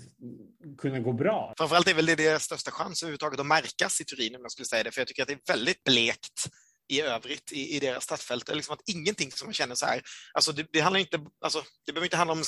[0.77, 1.53] kunna gå bra.
[1.57, 4.65] Framförallt är väl det deras största chans överhuvudtaget att märkas i Turin om jag skulle
[4.65, 6.49] säga det, för jag tycker att det är väldigt blekt
[6.91, 8.45] i övrigt i, i deras startfält.
[8.45, 10.01] Det är liksom att ingenting som man känner så här,
[10.33, 12.43] alltså det, det handlar inte, alltså det behöver inte handla om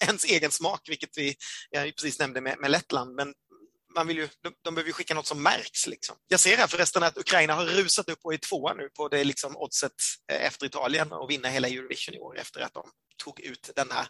[0.00, 1.34] ens egen smak, vilket vi
[1.70, 3.34] jag precis nämnde med, med Lettland, men
[3.94, 5.86] man vill ju, de, de behöver ju skicka något som märks.
[5.86, 6.16] Liksom.
[6.28, 9.24] Jag ser här förresten att Ukraina har rusat upp och är tvåa nu på det
[9.24, 9.92] liksom oddset
[10.32, 12.90] eh, efter Italien och vinna hela Eurovision i år efter att de
[13.24, 14.06] tog ut denna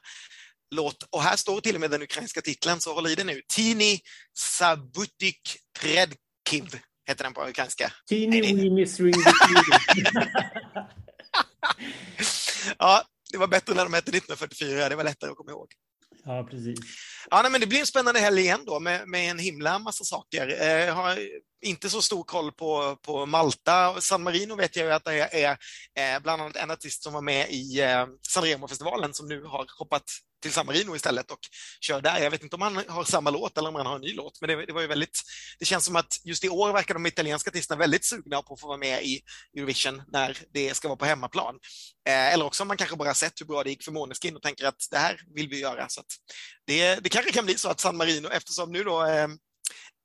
[0.74, 1.02] låt.
[1.10, 3.42] Och här står till och med den ukrainska titeln, så håll i den nu.
[3.54, 4.00] Tini
[4.38, 5.40] Sabutik
[5.80, 7.92] Predkiv heter den på ukrainska.
[8.08, 8.86] Tini Weenie
[12.78, 15.72] Ja, det var bättre när de hette 1944, det var lättare att komma ihåg.
[16.24, 16.78] Ja, precis.
[17.30, 20.04] Ja, nej, men det blir en spännande helg igen då med, med en himla massa
[20.04, 20.48] saker.
[20.60, 21.18] Eh, jag har
[21.62, 24.00] inte så stor koll på, på Malta.
[24.00, 25.50] San Marino vet jag ju att det är,
[25.98, 29.66] eh, bland annat en artist som var med i eh, San Remo-festivalen som nu har
[29.78, 30.04] hoppat
[30.40, 31.38] till San Marino istället och
[31.80, 32.18] kör där.
[32.18, 34.40] Jag vet inte om han har samma låt eller om han har en ny låt,
[34.40, 35.22] men det, det var ju väldigt,
[35.58, 38.60] det känns som att just i år verkar de italienska artisterna väldigt sugna på att
[38.60, 39.20] få vara med i
[39.56, 41.58] Eurovision när det ska vara på hemmaplan.
[42.08, 44.42] Eh, eller också om man kanske bara sett hur bra det gick för Måneskin och
[44.42, 45.88] tänker att det här vill vi göra.
[45.88, 46.02] Så
[46.66, 49.28] det, det kanske kan bli så att San Marino, eftersom nu då eh,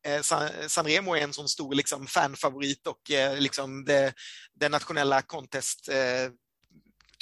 [0.08, 0.22] eh
[0.68, 4.14] Sanremo är en sån stor liksom, fanfavorit och eh, liksom det,
[4.60, 6.32] det nationella contest eh,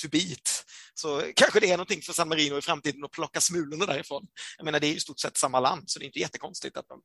[0.03, 0.65] to beat.
[0.93, 4.27] Så kanske det är någonting för San Marino i framtiden att plocka smulorna därifrån.
[4.57, 6.77] Jag menar, det är ju i stort sett samma land, så det är inte jättekonstigt
[6.77, 7.01] att de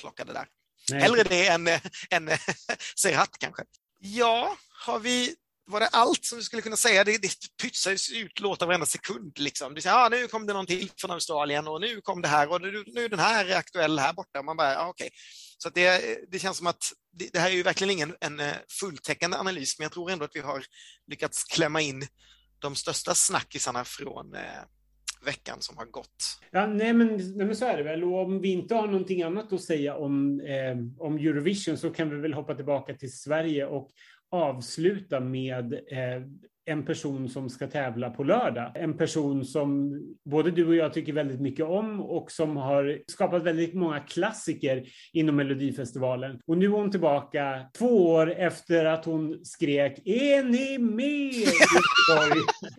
[0.00, 0.46] plockade där.
[0.90, 1.00] Nej.
[1.00, 1.68] Hellre det än,
[2.10, 2.30] än
[2.96, 3.62] Serhat kanske.
[4.00, 7.04] Ja, har vi var det allt som vi skulle kunna säga?
[7.04, 7.30] Det, det
[7.62, 9.38] pytsades ut låtar varenda sekund.
[9.38, 9.74] Liksom.
[9.74, 12.60] Det, ah, nu kom det någon till från Australien och nu kom det här och
[12.60, 14.42] nu, nu den här är aktuell här borta.
[14.42, 15.10] Man bara, ah, okay.
[15.58, 18.54] Så det, det känns som att det, det, här är ju verkligen ingen en eh,
[18.80, 20.64] fulltäckande analys, men jag tror ändå att vi har
[21.06, 22.08] lyckats klämma in
[22.62, 24.40] de största snackisarna från eh,
[25.24, 26.40] veckan som har gått.
[26.50, 28.04] Ja, nej, men, nej, men så är det väl.
[28.04, 32.10] Och om vi inte har någonting annat att säga om, eh, om Eurovision så kan
[32.10, 33.90] vi väl hoppa tillbaka till Sverige och
[34.30, 36.22] avsluta med eh,
[36.64, 38.72] en person som ska tävla på lördag.
[38.74, 43.42] En person som både du och jag tycker väldigt mycket om och som har skapat
[43.42, 46.40] väldigt många klassiker inom Melodifestivalen.
[46.46, 51.32] Och nu är hon tillbaka två år efter att hon skrek ”Är ni med?”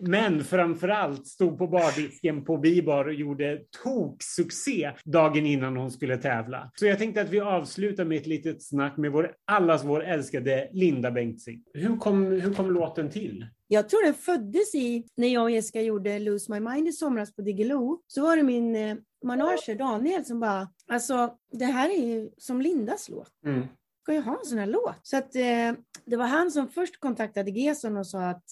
[0.00, 6.70] Men framförallt stod på bardisken på Bibar och gjorde toksuccé dagen innan hon skulle tävla.
[6.74, 10.68] Så jag tänkte att vi avslutar med ett litet snack med vår, allas vår älskade
[10.72, 11.62] Linda Bengtzing.
[11.74, 13.46] Hur kom, hur kom låten till?
[13.68, 17.34] Jag tror den föddes i, när jag och Jessica gjorde Lose My Mind i somras
[17.34, 22.06] på Diggiloo, så var det min eh, manager Daniel som bara, alltså det här är
[22.06, 23.30] ju som Lindas låt.
[23.46, 23.66] Mm.
[24.02, 24.98] Ska jag ha en sån här låt?
[25.02, 25.72] Så att eh,
[26.04, 28.44] det var han som först kontaktade Gesson och sa att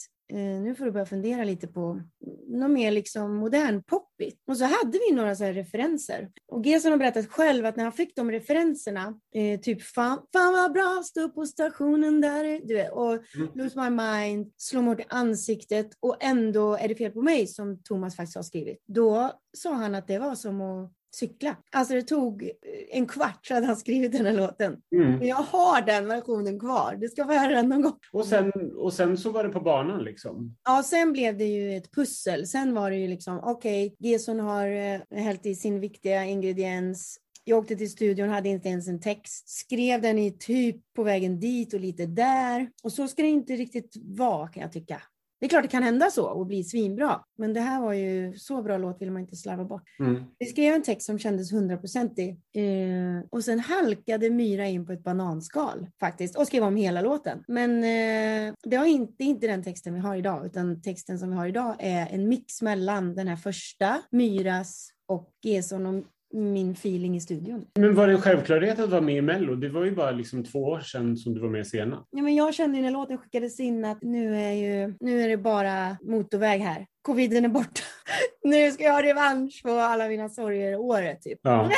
[0.62, 2.00] nu får du börja fundera lite på
[2.48, 4.42] något mer liksom modern poppigt.
[4.46, 6.30] Och så hade vi några så referenser.
[6.48, 10.52] Och Gesson har berättat själv att när han fick de referenserna, eh, typ fan, fan
[10.52, 13.48] vad bra, stå på stationen där, du vet, och mm.
[13.54, 18.16] lose my mind, slå mot ansiktet och ändå är det fel på mig som Thomas
[18.16, 18.82] faktiskt har skrivit.
[18.86, 21.56] Då sa han att det var som att cykla.
[21.70, 22.50] Alltså det tog
[22.90, 24.76] en kvart så hade han skrivit den här låten.
[24.94, 25.18] Mm.
[25.18, 26.96] Men jag har den versionen kvar.
[27.00, 27.98] Du ska få höra den någon gång.
[28.12, 30.56] Och sen, och sen så var det på banan liksom?
[30.64, 32.46] Ja, sen blev det ju ett pussel.
[32.46, 37.18] Sen var det ju liksom, okej, okay, Gesson har eh, hällt i sin viktiga ingrediens.
[37.44, 39.48] Jag åkte till studion, hade inte ens en text.
[39.48, 42.70] Skrev den i typ på vägen dit och lite där.
[42.82, 45.02] Och så ska det inte riktigt vara kan jag tycka.
[45.42, 48.34] Det är klart det kan hända så och bli svinbra, men det här var ju
[48.36, 49.82] så bra låt vill man inte slarva bort.
[50.00, 50.24] Mm.
[50.38, 55.02] Vi skrev en text som kändes hundraprocentig eh, och sen halkade Myra in på ett
[55.02, 57.44] bananskal faktiskt och skrev om hela låten.
[57.48, 61.36] Men eh, det, är inte, inte den texten vi har idag, utan texten som vi
[61.36, 67.16] har idag är en mix mellan den här första, Myras och Gesson och min feeling
[67.16, 67.66] i studion.
[67.74, 69.54] Men var det en självklarhet att vara med i Mello?
[69.54, 72.08] Det var ju bara liksom två år sedan som du var med senast.
[72.10, 75.36] Ja, men jag kände när låten skickades in att nu är, ju, nu är det
[75.36, 76.86] bara motorväg här.
[77.02, 77.82] Coviden är borta.
[78.42, 81.38] nu ska jag ha revansch på alla mina sorger året typ.
[81.42, 81.70] Ja.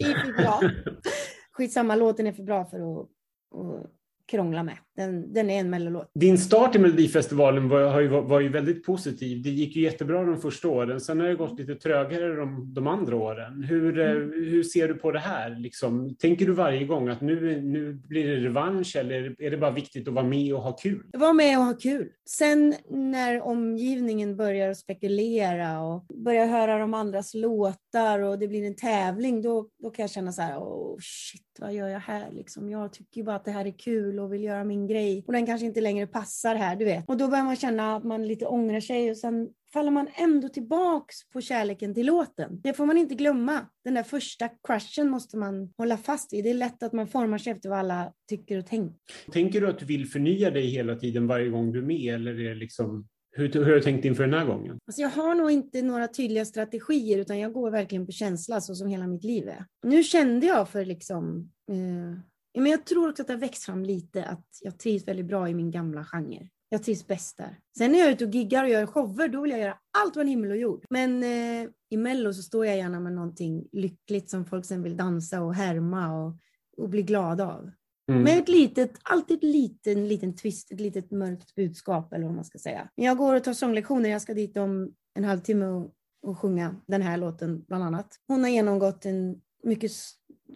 [1.52, 3.06] Skitsamma, låten är för bra för att,
[3.54, 3.90] att
[4.26, 4.78] krångla med.
[4.98, 6.10] Den, den är en mellolåt.
[6.14, 9.42] Din start i Melodifestivalen var, ju, var ju väldigt positiv.
[9.42, 11.00] Det gick ju jättebra de första åren.
[11.00, 13.62] Sen har det gått lite trögare de, de andra åren.
[13.62, 14.32] Hur, eh, mm.
[14.32, 15.50] hur ser du på det här?
[15.50, 19.70] Liksom, tänker du varje gång att nu, nu blir det revansch eller är det bara
[19.70, 21.02] viktigt att vara med och ha kul?
[21.12, 22.08] Vara med och ha kul.
[22.28, 28.76] Sen när omgivningen börjar spekulera och börjar höra de andras låtar och det blir en
[28.76, 32.70] tävling, då, då kan jag känna så här, oh shit, vad gör jag här liksom?
[32.70, 35.32] Jag tycker ju bara att det här är kul och vill göra min grej och
[35.32, 37.08] den kanske inte längre passar här, du vet.
[37.08, 40.48] Och då börjar man känna att man lite ångrar sig och sen faller man ändå
[40.48, 42.60] tillbaks på kärleken till låten.
[42.62, 43.60] Det får man inte glömma.
[43.84, 46.44] Den där första crushen måste man hålla fast vid.
[46.44, 48.98] Det är lätt att man formar sig efter vad alla tycker och tänker.
[49.32, 52.40] Tänker du att du vill förnya dig hela tiden varje gång du är med eller
[52.40, 53.08] är det liksom
[53.38, 54.78] hur, hur har du tänkt inför den här gången?
[54.86, 58.74] Alltså jag har nog inte några tydliga strategier utan jag går verkligen på känsla så
[58.74, 59.64] som hela mitt liv är.
[59.86, 62.18] Nu kände jag för liksom eh,
[62.60, 65.48] men jag tror också att det har växt fram lite att jag trivs väldigt bra
[65.48, 66.48] i min gamla genre.
[66.68, 67.58] Jag trivs bäst där.
[67.78, 70.14] Sen när jag är ute och giggar och gör shower, då vill jag göra allt
[70.14, 70.84] från himmel och jord.
[70.90, 74.96] Men eh, i Mello så står jag gärna med någonting lyckligt som folk sen vill
[74.96, 76.36] dansa och härma och,
[76.76, 77.70] och bli glada av.
[78.10, 78.22] Mm.
[78.22, 82.44] Med ett litet, alltid ett liten, liten twist, ett litet mörkt budskap eller vad man
[82.44, 82.88] ska säga.
[82.94, 85.92] Jag går och tar sånglektioner, jag ska dit om en halvtimme och,
[86.22, 88.16] och sjunga den här låten bland annat.
[88.28, 89.92] Hon har genomgått en mycket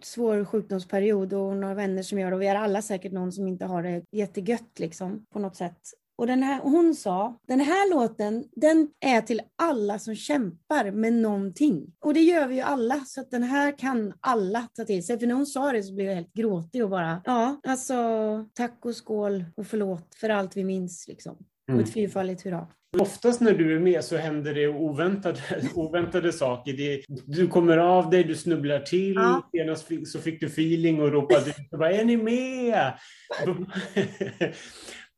[0.01, 3.47] svår sjukdomsperiod och några vänner som gör det och vi har alla säkert någon som
[3.47, 5.77] inte har det jättegött liksom på något sätt.
[6.15, 11.13] Och den här, hon sa, den här låten, den är till alla som kämpar med
[11.13, 11.93] någonting.
[11.99, 15.19] Och det gör vi ju alla, så att den här kan alla ta till sig.
[15.19, 17.93] För när hon sa det så blev jag helt gråtig och bara, ja, alltså
[18.53, 21.37] tack och skål och förlåt för allt vi minns liksom.
[21.69, 21.79] Mm.
[21.79, 22.67] Och ett fyrfaldigt hurra.
[22.99, 25.39] Oftast när du är med så händer det oväntade,
[25.75, 26.73] oväntade saker.
[26.73, 29.13] Det, du kommer av dig, du snubblar till.
[29.13, 29.49] Ja.
[29.51, 31.73] Senast så fick du feeling och ropade ut.
[31.81, 32.93] Är ni med?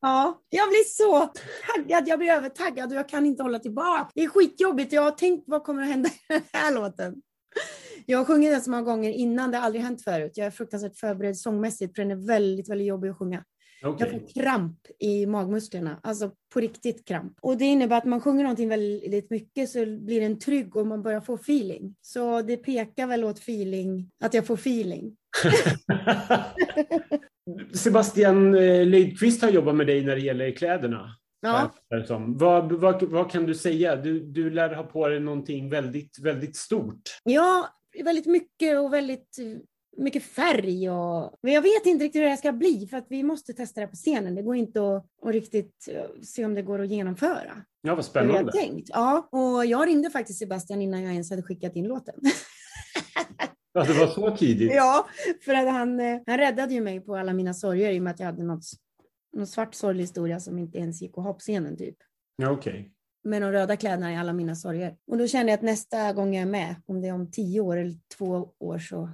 [0.01, 1.33] Ja, jag blir så
[1.75, 2.07] taggad.
[2.07, 4.11] Jag blir övertaggad och jag kan inte hålla tillbaka.
[4.15, 4.93] Det är skitjobbigt.
[4.93, 7.15] Jag har tänkt vad kommer att hända i den här låten.
[8.05, 10.31] Jag har sjungit den så många gånger innan, det har aldrig hänt förut.
[10.35, 13.43] Jag är fruktansvärt förberedd sångmässigt för den är väldigt, väldigt jobbig att sjunga.
[13.83, 14.07] Okej.
[14.11, 17.33] Jag får kramp i magmusklerna, alltså på riktigt kramp.
[17.41, 21.03] Och det innebär att man sjunger någonting väldigt mycket så blir den trygg och man
[21.03, 21.95] börjar få feeling.
[22.01, 25.15] Så det pekar väl åt feeling, att jag får feeling.
[27.73, 31.15] Sebastian eh, Lydqvist har jobbat med dig när det gäller kläderna.
[31.41, 31.71] Ja.
[32.27, 33.95] Vad, vad, vad kan du säga?
[33.95, 37.01] Du, du lär ha på dig någonting väldigt, väldigt stort.
[37.23, 37.69] ja
[38.03, 39.37] väldigt mycket och väldigt
[39.97, 43.05] mycket färg och men jag vet inte riktigt hur det här ska bli för att
[43.09, 44.35] vi måste testa det på scenen.
[44.35, 47.61] Det går inte att, att riktigt eh, se om det går att genomföra.
[47.81, 48.39] Ja, vad spännande.
[48.39, 48.89] jag tänkt.
[48.89, 52.15] Ja, och jag ringde faktiskt Sebastian innan jag ens hade skickat in låten.
[53.77, 54.71] Ja, det var så tidigt.
[54.73, 55.07] Ja,
[55.45, 58.11] för att han, eh, han räddade ju mig på alla mina sorger i och med
[58.11, 58.63] att jag hade något,
[59.33, 61.95] någon svart sorglig historia som inte ens gick att ha på scenen typ.
[62.35, 62.91] Ja, okej.
[63.23, 64.95] Med de röda kläderna i alla mina sorger.
[65.07, 67.61] Och då kände jag att nästa gång jag är med, om det är om tio
[67.61, 69.09] år eller två år så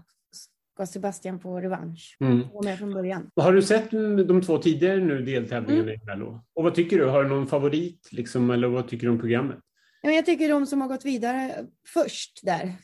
[0.73, 2.17] ska Sebastian få revansch.
[2.19, 2.47] Mm.
[2.53, 3.29] Vara med från början.
[3.35, 3.91] Har du sett
[4.27, 6.43] de två tidigare nu deltävlingarna i Mello?
[6.53, 7.05] Och vad tycker du?
[7.05, 9.57] Har du någon favorit liksom, eller vad tycker du om programmet?
[10.01, 12.75] Ja, Jag tycker de som har gått vidare först där.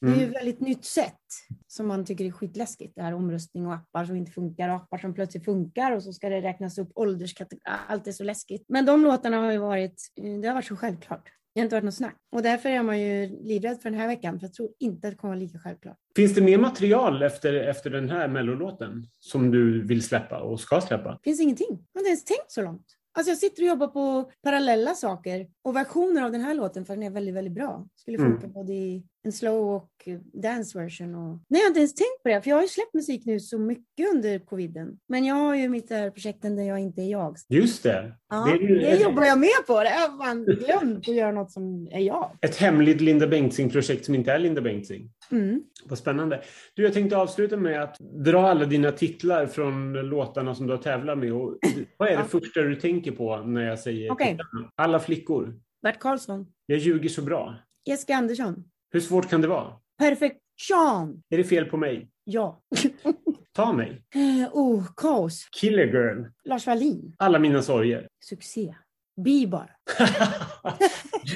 [0.00, 1.20] Det är ju ett väldigt nytt sätt
[1.66, 2.92] som man tycker är skitläskigt.
[2.96, 6.12] Det här omröstning och appar som inte funkar och appar som plötsligt funkar och så
[6.12, 7.78] ska det räknas upp ålderskategorier.
[7.88, 8.64] Allt är så läskigt.
[8.68, 10.02] Men de låtarna har ju varit,
[10.42, 11.32] det har varit så självklart.
[11.54, 12.16] Det har inte varit något snack.
[12.32, 15.12] Och därför är man ju livrädd för den här veckan för jag tror inte att
[15.12, 15.96] det kommer vara lika självklart.
[16.16, 20.80] Finns det mer material efter, efter den här Mellolåten som du vill släppa och ska
[20.80, 21.18] släppa?
[21.24, 21.68] Finns ingenting.
[21.92, 22.86] Jag har inte ens tänkt så långt.
[23.14, 26.94] Alltså jag sitter och jobbar på parallella saker och versioner av den här låten för
[26.94, 27.86] den är väldigt, väldigt bra.
[27.96, 28.30] Skulle Mm.
[28.32, 31.14] funka både i en slow och eh, dance version.
[31.14, 31.38] Och...
[31.48, 33.40] Nej, jag har inte ens tänkt på det, för jag har ju släppt musik nu
[33.40, 34.98] så mycket under coviden.
[35.08, 37.36] Men jag har ju mitt där projekten där jag inte är jag.
[37.48, 38.12] Just det.
[38.28, 39.72] Ja, det ju det jobbar jag med på.
[39.82, 42.30] Det har fan glömt att göra något som är jag.
[42.40, 45.10] ett hemligt Linda Bengtzing-projekt som inte är Linda Bengtzing.
[45.32, 45.62] Mm.
[45.84, 46.42] Vad spännande.
[46.74, 50.82] Du, jag tänkte avsluta med att dra alla dina titlar från låtarna som du har
[50.82, 51.32] tävlat med.
[51.32, 51.58] Och
[51.96, 54.26] vad är det första du tänker på när jag säger Okej.
[54.26, 54.72] titlarna?
[54.74, 55.54] Alla flickor.
[55.82, 56.46] Bert Karlsson.
[56.66, 57.56] Jag ljuger så bra.
[57.84, 58.64] Jessica Andersson.
[58.90, 59.72] Hur svårt kan det vara?
[59.98, 61.22] Perfektion.
[61.30, 62.08] Är det fel på mig?
[62.24, 62.62] Ja.
[63.52, 64.02] Ta mig.
[64.14, 65.48] Eh, oh, kaos.
[65.60, 66.24] Killer girl.
[66.44, 67.14] Lars Wallin.
[67.18, 68.08] Alla mina sorger.
[68.24, 68.74] Succé.
[69.16, 69.70] Bi bara.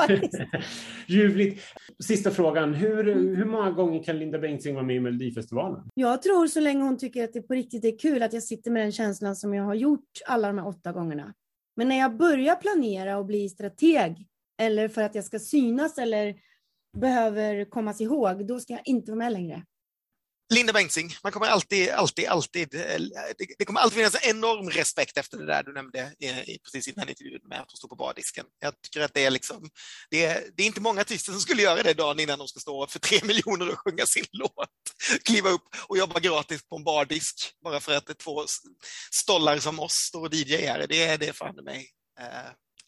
[1.06, 1.62] Ljuvligt.
[2.04, 2.74] Sista frågan.
[2.74, 3.04] Hur,
[3.36, 5.88] hur många gånger kan Linda Bengtzing vara med i Melodifestivalen?
[5.94, 8.70] Jag tror så länge hon tycker att det på riktigt är kul att jag sitter
[8.70, 11.34] med den känslan som jag har gjort alla de här åtta gångerna.
[11.76, 14.26] Men när jag börjar planera och bli strateg
[14.62, 16.34] eller för att jag ska synas eller
[16.96, 19.62] behöver kommas ihåg, då ska jag inte vara med längre.
[20.54, 22.80] Linda Bengtzing, man kommer alltid, alltid, alltid, eh,
[23.58, 26.88] det, kommer alltid finnas en enorm respekt efter det där du nämnde eh, i- precis
[26.88, 28.46] innan intervjun med att hon står på bardisken.
[28.58, 29.70] Jag tycker att det är liksom,
[30.10, 32.60] det är, det är inte många artister som skulle göra det dagen innan de ska
[32.60, 34.52] stå för tre miljoner och sjunga sin låt.
[35.24, 38.44] Kliva upp och jobba gratis på en bardisk bara för att det är två
[39.10, 40.86] stollar som oss står och DJar.
[40.88, 41.88] Det är det fan mig
[42.20, 42.26] eh,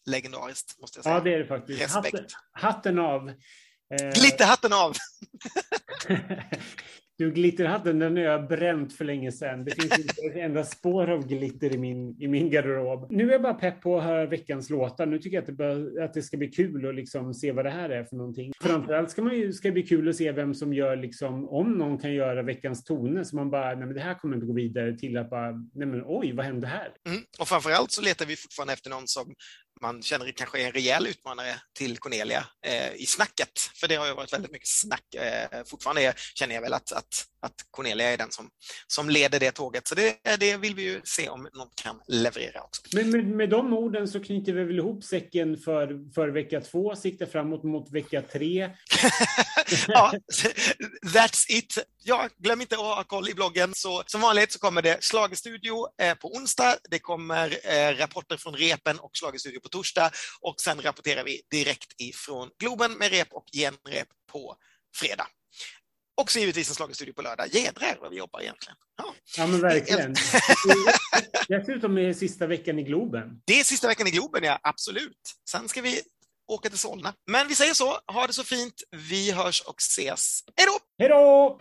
[0.05, 1.15] legendariskt, måste jag säga.
[1.15, 1.81] Ja, det är det faktiskt.
[1.81, 2.05] Respekt.
[2.05, 3.31] Hatten, hatten av.
[3.89, 4.93] Eh, Glitterhatten av!
[7.19, 9.65] Du, glitterhatten den har jag bränt för länge sedan.
[9.65, 13.07] Det finns inte ett enda spår av glitter i min, i min garderob.
[13.11, 15.05] Nu är jag bara pepp på att höra veckans låtar.
[15.05, 17.65] Nu tycker jag att det, bör, att det ska bli kul att liksom se vad
[17.65, 18.53] det här är för någonting.
[18.61, 21.71] Framförallt ska, man ju, ska det bli kul att se vem som gör, liksom, om
[21.71, 24.53] någon kan göra veckans toner, så man bara, nej men det här kommer inte gå
[24.53, 26.91] vidare till att bara, nej men oj, vad hände här?
[27.07, 27.21] Mm.
[27.39, 29.35] Och framförallt så letar vi fortfarande efter någon som
[29.81, 33.59] man känner kanske är en rejäl utmanare till Cornelia eh, i snacket.
[33.59, 35.15] För det har ju varit väldigt mycket snack.
[35.15, 38.49] Eh, fortfarande är, känner jag väl att, att, att Cornelia är den som,
[38.87, 39.87] som leder det tåget.
[39.87, 42.81] Så det, det vill vi ju se om någon kan leverera också.
[42.95, 46.95] Men med, med de orden så knyter vi väl ihop säcken för, för vecka två,
[46.95, 48.59] siktar framåt mot vecka tre.
[49.87, 50.13] ja,
[51.05, 51.77] that's it.
[52.03, 53.73] Ja, glöm inte att ha koll i bloggen.
[53.75, 56.75] Så, som vanligt så kommer det Schlagerstudio eh, på onsdag.
[56.89, 60.11] Det kommer eh, rapporter från repen och Schlagerstudio på torsdag
[60.41, 64.55] och sen rapporterar vi direkt ifrån Globen med rep och genrep på
[64.95, 65.27] fredag.
[66.19, 67.47] Och så givetvis en Schlagerstudio på lördag.
[67.47, 68.77] Jädrar vad vi jobbar egentligen.
[68.97, 69.15] Ja.
[69.37, 70.15] Ja, men verkligen.
[71.47, 73.41] Dessutom är det sista veckan i Globen.
[73.45, 75.17] Det är sista veckan i Globen, ja, absolut.
[75.49, 76.01] Sen ska vi
[76.47, 77.13] åka till Solna.
[77.31, 78.73] Men vi säger så, ha det så fint.
[79.09, 80.43] Vi hörs och ses.
[80.55, 80.79] Hej då!
[80.99, 81.59] Hej då!